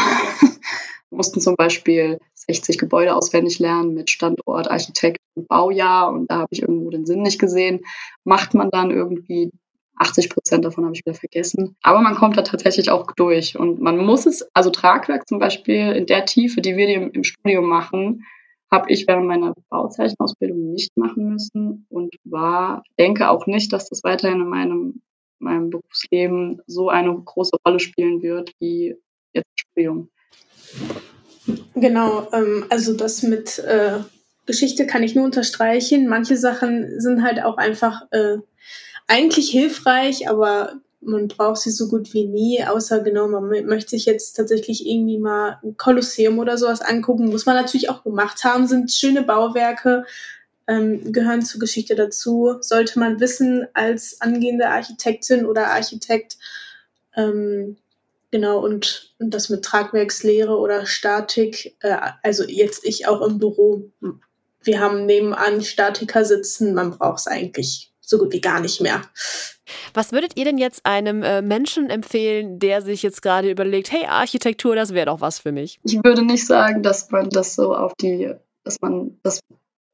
mussten 1.09 1.39
zum 1.39 1.55
Beispiel 1.55 2.19
60 2.33 2.77
Gebäude 2.77 3.15
auswendig 3.15 3.59
lernen 3.59 3.93
mit 3.93 4.09
Standort, 4.09 4.69
Architekt 4.69 5.19
und 5.35 5.47
Baujahr 5.47 6.11
und 6.11 6.29
da 6.29 6.39
habe 6.39 6.49
ich 6.51 6.61
irgendwo 6.61 6.89
den 6.89 7.05
Sinn 7.05 7.21
nicht 7.21 7.39
gesehen. 7.39 7.85
Macht 8.23 8.53
man 8.53 8.69
dann 8.69 8.91
irgendwie 8.91 9.51
80 9.97 10.29
Prozent 10.29 10.65
davon 10.65 10.83
habe 10.83 10.93
ich 10.93 11.05
wieder 11.05 11.15
vergessen. 11.15 11.75
Aber 11.81 12.01
man 12.01 12.15
kommt 12.15 12.37
da 12.37 12.41
tatsächlich 12.41 12.89
auch 12.89 13.11
durch 13.13 13.57
und 13.57 13.79
man 13.79 13.97
muss 13.97 14.25
es, 14.25 14.45
also 14.53 14.69
Tragwerk 14.69 15.27
zum 15.27 15.39
Beispiel 15.39 15.93
in 15.93 16.05
der 16.05 16.25
Tiefe, 16.25 16.61
die 16.61 16.75
wir 16.75 16.87
im, 16.89 17.11
im 17.11 17.23
Studium 17.23 17.67
machen, 17.67 18.25
habe 18.75 18.91
ich 18.91 19.07
während 19.07 19.25
meiner 19.25 19.53
Bauzeichenausbildung 19.69 20.73
nicht 20.73 20.95
machen 20.97 21.29
müssen 21.29 21.85
und 21.89 22.13
war, 22.25 22.83
denke 22.99 23.29
auch 23.29 23.47
nicht, 23.47 23.71
dass 23.71 23.87
das 23.87 24.03
weiterhin 24.03 24.41
in 24.41 24.49
meinem, 24.49 25.01
meinem 25.39 25.69
Berufsleben 25.69 26.61
so 26.67 26.89
eine 26.89 27.15
große 27.17 27.55
Rolle 27.65 27.79
spielen 27.79 28.21
wird 28.21 28.51
wie 28.59 28.95
jetzt 29.33 29.47
Studium. 29.55 30.09
Genau, 31.73 32.27
ähm, 32.33 32.65
also 32.69 32.97
das 32.97 33.23
mit 33.23 33.59
äh, 33.59 33.99
Geschichte 34.45 34.85
kann 34.85 35.03
ich 35.03 35.15
nur 35.15 35.23
unterstreichen. 35.23 36.07
Manche 36.07 36.35
Sachen 36.35 36.99
sind 36.99 37.23
halt 37.23 37.41
auch 37.41 37.57
einfach 37.57 38.01
äh, 38.11 38.37
eigentlich 39.07 39.49
hilfreich, 39.51 40.29
aber 40.29 40.81
man 41.05 41.27
braucht 41.27 41.57
sie 41.57 41.71
so 41.71 41.87
gut 41.87 42.13
wie 42.13 42.25
nie, 42.25 42.63
außer 42.63 43.01
genau, 43.01 43.27
man 43.27 43.47
möchte 43.65 43.91
sich 43.91 44.05
jetzt 44.05 44.33
tatsächlich 44.33 44.85
irgendwie 44.85 45.17
mal 45.17 45.59
ein 45.63 45.77
Kolosseum 45.77 46.39
oder 46.39 46.57
sowas 46.57 46.81
angucken. 46.81 47.29
Muss 47.29 47.45
man 47.45 47.55
natürlich 47.55 47.89
auch 47.89 48.03
gemacht 48.03 48.43
haben, 48.43 48.67
sind 48.67 48.91
schöne 48.91 49.23
Bauwerke, 49.23 50.05
ähm, 50.67 51.11
gehören 51.11 51.43
zur 51.43 51.59
Geschichte 51.59 51.95
dazu. 51.95 52.55
Sollte 52.61 52.99
man 52.99 53.19
wissen 53.19 53.67
als 53.73 54.21
angehende 54.21 54.67
Architektin 54.67 55.45
oder 55.45 55.67
Architekt, 55.67 56.37
ähm, 57.15 57.77
genau, 58.31 58.59
und, 58.59 59.13
und 59.19 59.33
das 59.33 59.49
mit 59.49 59.63
Tragwerkslehre 59.63 60.57
oder 60.57 60.85
Statik, 60.85 61.75
äh, 61.81 61.97
also 62.23 62.43
jetzt 62.43 62.85
ich 62.85 63.07
auch 63.07 63.21
im 63.21 63.39
Büro, 63.39 63.89
wir 64.63 64.79
haben 64.79 65.05
nebenan 65.05 65.61
Statiker 65.61 66.25
sitzen, 66.25 66.73
man 66.73 66.97
braucht 66.97 67.19
es 67.19 67.27
eigentlich 67.27 67.91
so 68.07 68.17
gut 68.17 68.33
wie 68.33 68.41
gar 68.41 68.59
nicht 68.59 68.81
mehr. 68.81 69.01
Was 69.93 70.11
würdet 70.11 70.37
ihr 70.37 70.45
denn 70.45 70.57
jetzt 70.57 70.85
einem 70.85 71.23
äh, 71.23 71.41
Menschen 71.41 71.89
empfehlen, 71.89 72.59
der 72.59 72.81
sich 72.81 73.01
jetzt 73.03 73.21
gerade 73.21 73.49
überlegt, 73.49 73.91
hey, 73.91 74.05
Architektur, 74.05 74.75
das 74.75 74.93
wäre 74.93 75.07
doch 75.07 75.21
was 75.21 75.39
für 75.39 75.51
mich? 75.51 75.79
Ich 75.83 76.03
würde 76.03 76.23
nicht 76.23 76.45
sagen, 76.45 76.83
dass 76.83 77.09
man 77.11 77.29
das 77.29 77.55
so 77.55 77.75
auf 77.75 77.93
die, 77.99 78.33
dass 78.63 78.81
man 78.81 79.19
das 79.23 79.39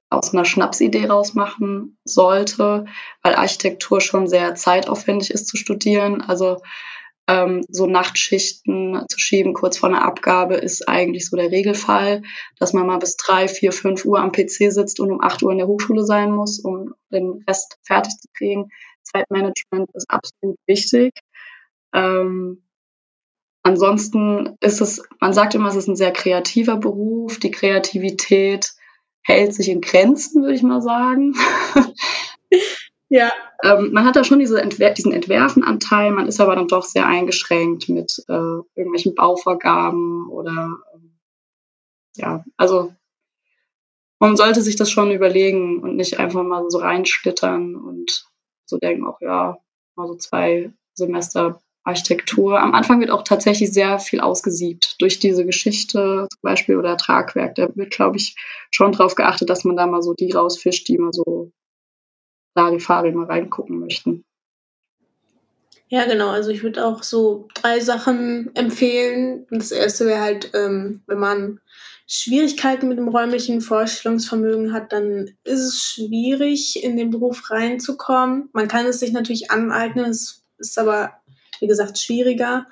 aus 0.10 0.34
einer 0.34 0.44
Schnapsidee 0.44 1.06
rausmachen 1.06 1.98
sollte, 2.04 2.86
weil 3.24 3.36
Architektur 3.36 4.02
schon 4.02 4.28
sehr 4.28 4.56
zeitaufwendig 4.56 5.32
ist 5.32 5.48
zu 5.48 5.56
studieren. 5.56 6.22
Also 6.22 6.62
ähm, 7.28 7.64
so 7.70 7.88
Nachtschichten 7.88 9.06
zu 9.10 9.20
schieben 9.20 9.54
kurz 9.54 9.78
vor 9.78 9.90
einer 9.90 10.04
Abgabe 10.04 10.56
ist 10.56 10.88
eigentlich 10.90 11.30
so 11.30 11.38
der 11.38 11.52
Regelfall, 11.52 12.24
dass 12.60 12.74
man 12.74 12.88
mal 12.88 12.98
bis 12.98 13.16
drei, 13.18 13.48
vier, 13.48 13.72
fünf 13.72 14.06
Uhr 14.06 14.20
am 14.20 14.32
PC 14.32 14.72
sitzt 14.72 15.00
und 15.00 15.12
um 15.12 15.22
acht 15.22 15.44
Uhr 15.44 15.52
in 15.52 15.60
der 15.60 15.68
Hochschule 15.68 16.04
sein 16.04 16.32
muss, 16.32 16.60
um 16.60 16.94
den 17.12 17.44
Rest 17.48 17.78
fertig 17.84 18.14
zu 18.18 18.28
kriegen. 18.36 18.70
Zeitmanagement 19.04 19.90
ist 19.94 20.10
absolut 20.10 20.58
wichtig. 20.68 21.14
Ähm, 21.94 22.64
ansonsten 23.64 24.58
ist 24.60 24.82
es, 24.82 25.04
man 25.20 25.34
sagt 25.34 25.56
immer, 25.56 25.70
es 25.70 25.76
ist 25.76 25.88
ein 25.88 25.96
sehr 25.96 26.12
kreativer 26.12 26.78
Beruf. 26.78 27.40
Die 27.40 27.52
Kreativität 27.52 28.74
hält 29.24 29.54
sich 29.54 29.70
in 29.70 29.82
Grenzen, 29.82 30.42
würde 30.42 30.56
ich 30.56 30.64
mal 30.64 30.82
sagen. 30.82 31.36
Ja. 33.12 33.30
Ähm, 33.62 33.92
man 33.92 34.06
hat 34.06 34.16
da 34.16 34.24
schon 34.24 34.40
diese 34.40 34.62
Entwer 34.62 34.94
diesen 34.94 35.12
Entwerfenanteil, 35.12 36.12
man 36.12 36.28
ist 36.28 36.40
aber 36.40 36.56
dann 36.56 36.70
doch 36.70 36.86
sehr 36.86 37.06
eingeschränkt 37.06 37.90
mit 37.90 38.24
äh, 38.30 38.62
irgendwelchen 38.74 39.16
Bauvorgaben 39.16 40.30
oder 40.30 40.78
ähm, 40.96 41.20
ja, 42.16 42.46
also 42.56 42.94
man 44.20 44.38
sollte 44.38 44.62
sich 44.62 44.78
das 44.78 44.90
schon 44.90 45.12
überlegen 45.12 45.82
und 45.82 45.98
nicht 45.98 46.20
einfach 46.20 46.42
mal 46.44 46.64
so 46.70 46.78
reinschlittern 46.78 47.76
und 47.76 48.26
so 48.66 48.78
denken, 48.78 49.06
auch 49.06 49.20
ja, 49.20 49.58
mal 49.96 50.08
so 50.08 50.16
zwei 50.16 50.72
Semester 50.94 51.62
Architektur. 51.84 52.62
Am 52.62 52.74
Anfang 52.74 53.02
wird 53.02 53.12
auch 53.12 53.24
tatsächlich 53.24 53.74
sehr 53.74 54.00
viel 54.00 54.22
ausgesiebt 54.22 54.96
durch 55.02 55.20
diese 55.20 55.46
Geschichte 55.46 56.28
zum 56.32 56.42
Beispiel 56.42 56.78
oder 56.78 56.96
Tragwerk. 56.96 57.56
Da 57.56 57.76
wird, 57.76 57.92
glaube 57.92 58.16
ich, 58.16 58.38
schon 58.70 58.94
drauf 58.94 59.16
geachtet, 59.16 59.50
dass 59.50 59.66
man 59.66 59.76
da 59.76 59.86
mal 59.86 60.02
so 60.02 60.14
die 60.14 60.32
rausfischt, 60.32 60.88
die 60.88 60.98
mal 60.98 61.12
so 61.12 61.52
Larifari 62.56 63.12
mal 63.12 63.26
reingucken 63.26 63.80
möchten. 63.80 64.26
Ja, 65.92 66.06
genau. 66.06 66.30
Also 66.30 66.52
ich 66.52 66.64
würde 66.64 66.86
auch 66.86 67.04
so 67.04 67.50
drei 67.54 67.82
Sachen 67.82 68.56
empfehlen. 68.56 69.46
Das 69.52 69.72
erste 69.72 70.06
wäre 70.06 70.22
halt, 70.22 70.52
ähm, 70.54 71.02
wenn 71.06 71.20
man 71.20 71.60
Schwierigkeiten 72.08 72.88
mit 72.88 72.98
dem 72.98 73.10
räumlichen 73.10 73.60
Vorstellungsvermögen 73.60 74.72
hat, 74.72 74.94
dann 74.94 75.32
ist 75.44 75.60
es 75.60 75.82
schwierig, 75.82 76.82
in 76.82 76.96
den 76.96 77.10
Beruf 77.10 77.52
reinzukommen. 77.52 78.50
Man 78.54 78.70
kann 78.70 78.86
es 78.86 79.00
sich 79.00 79.12
natürlich 79.12 79.52
aneignen, 79.52 80.12
es 80.12 80.46
ist 80.58 80.80
aber, 80.80 81.12
wie 81.60 81.68
gesagt, 81.68 82.00
schwieriger. 82.00 82.68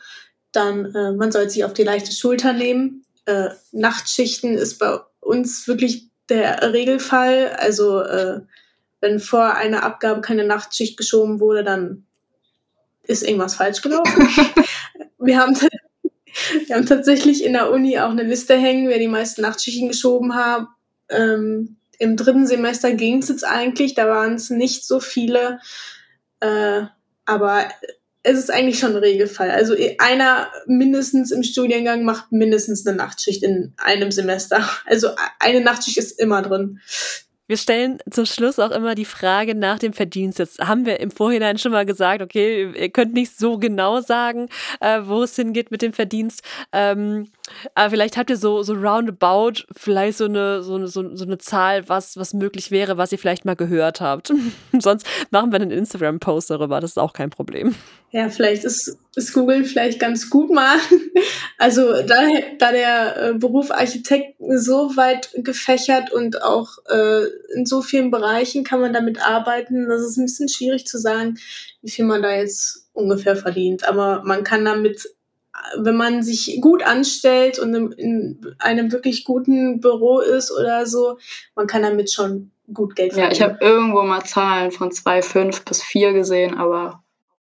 Dann, 0.54 0.94
äh, 0.96 1.12
man 1.12 1.32
soll 1.32 1.50
sich 1.50 1.66
auf 1.66 1.74
die 1.74 1.84
leichte 1.84 2.14
Schulter 2.14 2.54
nehmen. 2.54 3.06
Äh, 3.26 3.50
Nachtschichten 3.74 4.56
ist 4.56 4.80
bei 4.80 4.98
uns 5.20 5.68
wirklich 5.68 6.10
der 6.30 6.74
Regelfall. 6.74 7.56
Also 7.58 8.02
äh, 8.02 8.42
wenn 9.02 9.20
vor 9.20 9.56
einer 9.56 9.84
Abgabe 9.84 10.22
keine 10.22 10.46
Nachtschicht 10.46 10.98
geschoben 10.98 11.40
wurde, 11.40 11.64
dann 11.64 12.06
ist 13.04 13.24
irgendwas 13.24 13.56
falsch 13.56 13.82
gelaufen. 13.82 14.28
wir, 15.20 15.40
haben 15.40 15.56
wir 16.68 16.76
haben 16.76 16.86
tatsächlich 16.86 17.44
in 17.44 17.54
der 17.54 17.72
Uni 17.72 18.00
auch 18.00 18.12
eine 18.12 18.24
Liste 18.24 18.56
hängen, 18.56 18.88
wer 18.88 19.00
die 19.00 19.08
meisten 19.08 19.42
Nachtschichten 19.42 19.88
geschoben 19.88 20.36
hat. 20.36 20.68
Ähm, 21.10 21.78
Im 21.98 22.18
dritten 22.18 22.48
Semester 22.48 22.94
ging 22.94 23.20
es 23.20 23.30
jetzt 23.30 23.46
eigentlich, 23.46 23.96
da 23.96 24.08
waren 24.08 24.36
es 24.36 24.50
nicht 24.50 24.86
so 24.86 25.00
viele. 25.00 25.60
Äh, 26.40 26.84
aber 27.26 27.68
es 28.24 28.38
ist 28.38 28.52
eigentlich 28.52 28.80
schon 28.80 28.92
ein 28.92 28.98
Regelfall. 28.98 29.50
Also 29.50 29.76
einer 29.98 30.52
mindestens 30.68 31.32
im 31.32 31.44
Studiengang 31.44 32.04
macht 32.04 32.32
mindestens 32.32 32.86
eine 32.86 32.98
Nachtschicht 32.98 33.44
in 33.44 33.74
einem 33.78 34.12
Semester. 34.12 34.68
Also 34.86 35.10
eine 35.40 35.62
Nachtschicht 35.62 35.98
ist 35.98 36.20
immer 36.20 36.42
drin. 36.42 36.80
Wir 37.50 37.58
stellen 37.58 37.98
zum 38.12 38.28
Schluss 38.28 38.60
auch 38.60 38.70
immer 38.70 38.94
die 38.94 39.06
Frage 39.06 39.56
nach 39.56 39.80
dem 39.80 39.92
Verdienst. 39.92 40.38
Jetzt 40.38 40.60
haben 40.60 40.86
wir 40.86 41.00
im 41.00 41.10
Vorhinein 41.10 41.58
schon 41.58 41.72
mal 41.72 41.84
gesagt, 41.84 42.22
okay, 42.22 42.72
ihr 42.72 42.90
könnt 42.92 43.16
nicht 43.16 43.40
so 43.40 43.58
genau 43.58 44.02
sagen, 44.02 44.50
äh, 44.82 45.00
wo 45.06 45.24
es 45.24 45.36
hingeht 45.36 45.72
mit 45.72 45.82
dem 45.82 45.92
Verdienst. 45.92 46.44
Ähm, 46.72 47.32
aber 47.76 47.90
vielleicht 47.90 48.18
habt 48.18 48.30
ihr 48.30 48.38
so, 48.38 48.64
so 48.64 48.74
roundabout 48.74 49.66
vielleicht 49.76 50.18
so 50.18 50.26
eine, 50.26 50.64
so, 50.64 50.76
eine, 50.76 50.88
so 50.88 51.02
eine 51.02 51.38
Zahl, 51.38 51.88
was, 51.88 52.18
was 52.18 52.34
möglich 52.34 52.72
wäre, 52.72 52.98
was 52.98 53.12
ihr 53.12 53.20
vielleicht 53.20 53.46
mal 53.46 53.56
gehört 53.56 54.02
habt. 54.02 54.32
Sonst 54.80 55.06
machen 55.32 55.52
wir 55.52 55.60
einen 55.60 55.72
Instagram-Post 55.72 56.50
darüber, 56.50 56.80
das 56.80 56.92
ist 56.92 56.98
auch 56.98 57.14
kein 57.14 57.30
Problem. 57.30 57.76
Ja, 58.12 58.30
vielleicht 58.30 58.64
ist, 58.64 58.98
ist 59.16 59.34
Google 59.34 59.66
vielleicht 59.66 60.00
ganz 60.00 60.30
gut 60.30 60.52
mal. 60.52 60.78
Also 61.62 61.92
da, 62.04 62.16
da 62.58 62.72
der 62.72 63.18
äh, 63.18 63.34
Beruf 63.34 63.70
Architekt 63.70 64.38
so 64.40 64.96
weit 64.96 65.30
gefächert 65.34 66.10
und 66.10 66.42
auch 66.42 66.78
äh, 66.90 67.26
in 67.54 67.66
so 67.66 67.82
vielen 67.82 68.12
Bereichen 68.12 68.64
kann 68.64 68.80
man 68.80 68.94
damit 68.94 69.22
arbeiten, 69.22 69.90
das 69.90 70.04
ist 70.04 70.16
ein 70.16 70.26
bisschen 70.26 70.48
schwierig 70.48 70.88
zu 70.88 70.98
sagen, 70.98 71.38
wie 71.82 71.92
viel 71.92 72.06
man 72.06 72.22
da 72.22 72.34
jetzt 72.34 72.88
ungefähr 72.94 73.36
verdient. 73.36 73.84
Aber 73.88 74.22
man 74.24 74.46
kann 74.46 74.64
damit, 74.64 75.06
wenn 75.78 75.98
man 75.98 76.24
sich 76.24 76.60
gut 76.62 76.84
anstellt 76.84 77.60
und 77.60 77.74
in 77.94 78.56
einem 78.60 78.92
wirklich 78.92 79.26
guten 79.26 79.80
Büro 79.80 80.20
ist 80.20 80.52
oder 80.52 80.86
so, 80.86 81.18
man 81.56 81.68
kann 81.68 81.84
damit 81.84 82.12
schon 82.12 82.52
gut 82.74 82.96
Geld 82.96 83.14
verdienen. 83.14 83.32
Ja, 83.32 83.36
ich 83.36 83.42
habe 83.42 83.58
irgendwo 83.64 84.04
mal 84.04 84.24
Zahlen 84.24 84.72
von 84.72 84.92
2,5 84.92 85.66
bis 85.66 85.82
4 85.84 86.14
gesehen, 86.14 86.58
aber 86.58 87.04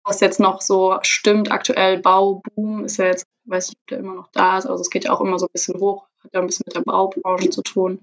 was 0.05 0.20
jetzt 0.20 0.40
noch 0.40 0.61
so 0.61 0.98
stimmt, 1.03 1.53
aktuell 1.53 1.98
Bauboom 1.98 2.84
ist 2.84 2.96
ja 2.96 3.07
jetzt, 3.07 3.26
weiß 3.44 3.68
ich, 3.68 3.76
ob 3.76 3.86
der 3.88 3.98
immer 3.98 4.14
noch 4.14 4.28
da 4.32 4.59
ist, 4.59 4.66
also 4.66 4.80
es 4.80 4.90
geht 4.90 5.05
ja 5.05 5.12
auch 5.12 5.20
immer 5.20 5.38
so 5.38 5.46
ein 5.46 5.53
bisschen 5.53 5.78
hoch, 5.78 6.07
hat 6.24 6.32
ja 6.32 6.40
ein 6.40 6.46
bisschen 6.46 6.64
mit 6.66 6.74
der 6.74 6.80
Baubranche 6.82 7.51
zu 7.51 7.62
tun. 7.62 8.01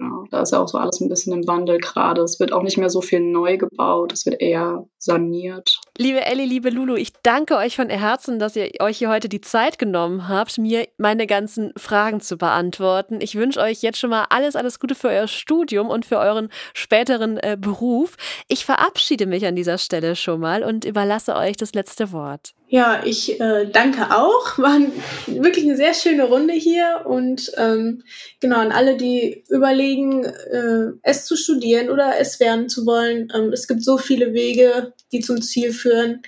Genau, 0.00 0.24
da 0.30 0.40
ist 0.40 0.52
ja 0.52 0.60
auch 0.62 0.68
so 0.68 0.78
alles 0.78 0.98
ein 1.00 1.10
bisschen 1.10 1.34
im 1.34 1.46
Wandel 1.46 1.76
gerade. 1.76 2.22
Es 2.22 2.40
wird 2.40 2.54
auch 2.54 2.62
nicht 2.62 2.78
mehr 2.78 2.88
so 2.88 3.02
viel 3.02 3.20
neu 3.20 3.58
gebaut, 3.58 4.14
es 4.14 4.24
wird 4.24 4.40
eher 4.40 4.86
saniert. 4.96 5.78
Liebe 5.98 6.24
Elli, 6.24 6.46
liebe 6.46 6.70
Lulu, 6.70 6.96
ich 6.96 7.12
danke 7.22 7.58
euch 7.58 7.76
von 7.76 7.90
Herzen, 7.90 8.38
dass 8.38 8.56
ihr 8.56 8.70
euch 8.80 8.96
hier 8.96 9.10
heute 9.10 9.28
die 9.28 9.42
Zeit 9.42 9.78
genommen 9.78 10.26
habt, 10.26 10.56
mir 10.56 10.88
meine 10.96 11.26
ganzen 11.26 11.74
Fragen 11.76 12.22
zu 12.22 12.38
beantworten. 12.38 13.18
Ich 13.20 13.34
wünsche 13.34 13.60
euch 13.60 13.82
jetzt 13.82 13.98
schon 13.98 14.08
mal 14.08 14.24
alles, 14.30 14.56
alles 14.56 14.80
Gute 14.80 14.94
für 14.94 15.08
euer 15.08 15.28
Studium 15.28 15.90
und 15.90 16.06
für 16.06 16.16
euren 16.16 16.48
späteren 16.72 17.36
äh, 17.36 17.58
Beruf. 17.60 18.16
Ich 18.48 18.64
verabschiede 18.64 19.26
mich 19.26 19.44
an 19.44 19.54
dieser 19.54 19.76
Stelle 19.76 20.16
schon 20.16 20.40
mal 20.40 20.64
und 20.64 20.86
überlasse 20.86 21.36
euch 21.36 21.58
das 21.58 21.74
letzte 21.74 22.10
Wort. 22.10 22.54
Ja, 22.72 23.02
ich 23.04 23.40
äh, 23.40 23.66
danke 23.66 24.16
auch. 24.16 24.56
War 24.58 24.78
wirklich 25.26 25.64
eine 25.64 25.76
sehr 25.76 25.92
schöne 25.92 26.24
Runde 26.24 26.54
hier 26.54 27.02
und 27.04 27.52
ähm, 27.56 28.04
genau 28.38 28.58
an 28.58 28.70
alle, 28.70 28.96
die 28.96 29.44
überlegen, 29.48 30.24
äh, 30.24 30.92
es 31.02 31.26
zu 31.26 31.36
studieren 31.36 31.90
oder 31.90 32.14
es 32.18 32.38
werden 32.38 32.68
zu 32.68 32.86
wollen. 32.86 33.30
Ähm, 33.34 33.52
es 33.52 33.66
gibt 33.66 33.82
so 33.82 33.98
viele 33.98 34.32
Wege, 34.32 34.94
die 35.10 35.20
zum 35.20 35.42
Ziel 35.42 35.72
führen 35.72 36.22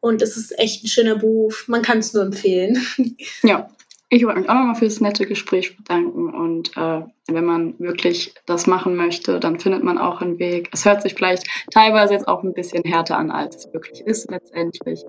und 0.00 0.20
es 0.20 0.36
ist 0.36 0.58
echt 0.58 0.84
ein 0.84 0.88
schöner 0.88 1.16
Beruf. 1.16 1.66
Man 1.68 1.80
kann 1.80 1.98
es 1.98 2.12
nur 2.12 2.22
empfehlen. 2.22 2.78
Ja, 3.42 3.68
ich 4.10 4.24
wollte 4.24 4.40
mich 4.40 4.48
auch 4.48 4.54
nochmal 4.54 4.74
für 4.74 4.86
das 4.86 5.00
nette 5.00 5.26
Gespräch 5.26 5.76
bedanken 5.76 6.34
und 6.34 6.76
äh, 6.76 7.02
wenn 7.28 7.44
man 7.44 7.78
wirklich 7.78 8.34
das 8.46 8.66
machen 8.66 8.96
möchte, 8.96 9.38
dann 9.38 9.58
findet 9.58 9.84
man 9.84 9.98
auch 9.98 10.20
einen 10.20 10.38
Weg. 10.38 10.70
Es 10.72 10.84
hört 10.84 11.02
sich 11.02 11.14
vielleicht 11.14 11.46
teilweise 11.70 12.14
jetzt 12.14 12.26
auch 12.26 12.42
ein 12.42 12.54
bisschen 12.54 12.84
härter 12.84 13.18
an, 13.18 13.30
als 13.30 13.56
es 13.56 13.72
wirklich 13.72 14.00
ist 14.00 14.30
letztendlich. 14.30 15.04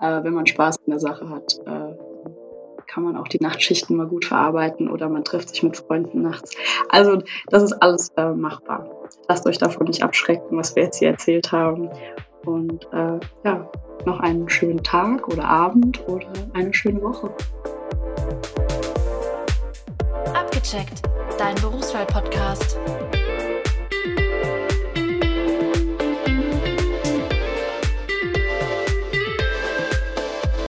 Äh, 0.00 0.24
wenn 0.24 0.34
man 0.34 0.46
Spaß 0.46 0.76
in 0.86 0.90
der 0.90 1.00
Sache 1.00 1.28
hat, 1.28 1.58
äh, 1.66 1.94
kann 2.86 3.04
man 3.04 3.16
auch 3.16 3.28
die 3.28 3.38
Nachtschichten 3.40 3.96
mal 3.96 4.06
gut 4.06 4.24
verarbeiten 4.24 4.90
oder 4.90 5.08
man 5.08 5.24
trifft 5.24 5.50
sich 5.50 5.62
mit 5.62 5.76
Freunden 5.76 6.22
nachts. 6.22 6.56
Also 6.88 7.22
das 7.48 7.62
ist 7.62 7.74
alles 7.74 8.08
äh, 8.16 8.30
machbar. 8.30 8.88
Lasst 9.28 9.46
euch 9.46 9.58
davon 9.58 9.86
nicht 9.86 10.02
abschrecken, 10.02 10.56
was 10.56 10.74
wir 10.74 10.84
jetzt 10.84 10.98
hier 10.98 11.10
erzählt 11.10 11.52
haben. 11.52 11.88
Und 12.44 12.88
äh, 12.92 13.20
ja, 13.44 13.70
noch 14.06 14.20
einen 14.20 14.48
schönen 14.48 14.82
Tag 14.82 15.28
oder 15.28 15.44
Abend 15.44 16.02
oder 16.08 16.26
eine 16.54 16.72
schöne 16.74 17.00
Woche. 17.02 17.32
Abgecheckt, 20.34 21.02
dein 21.38 21.54
Berufswahl-Podcast. 21.56 22.78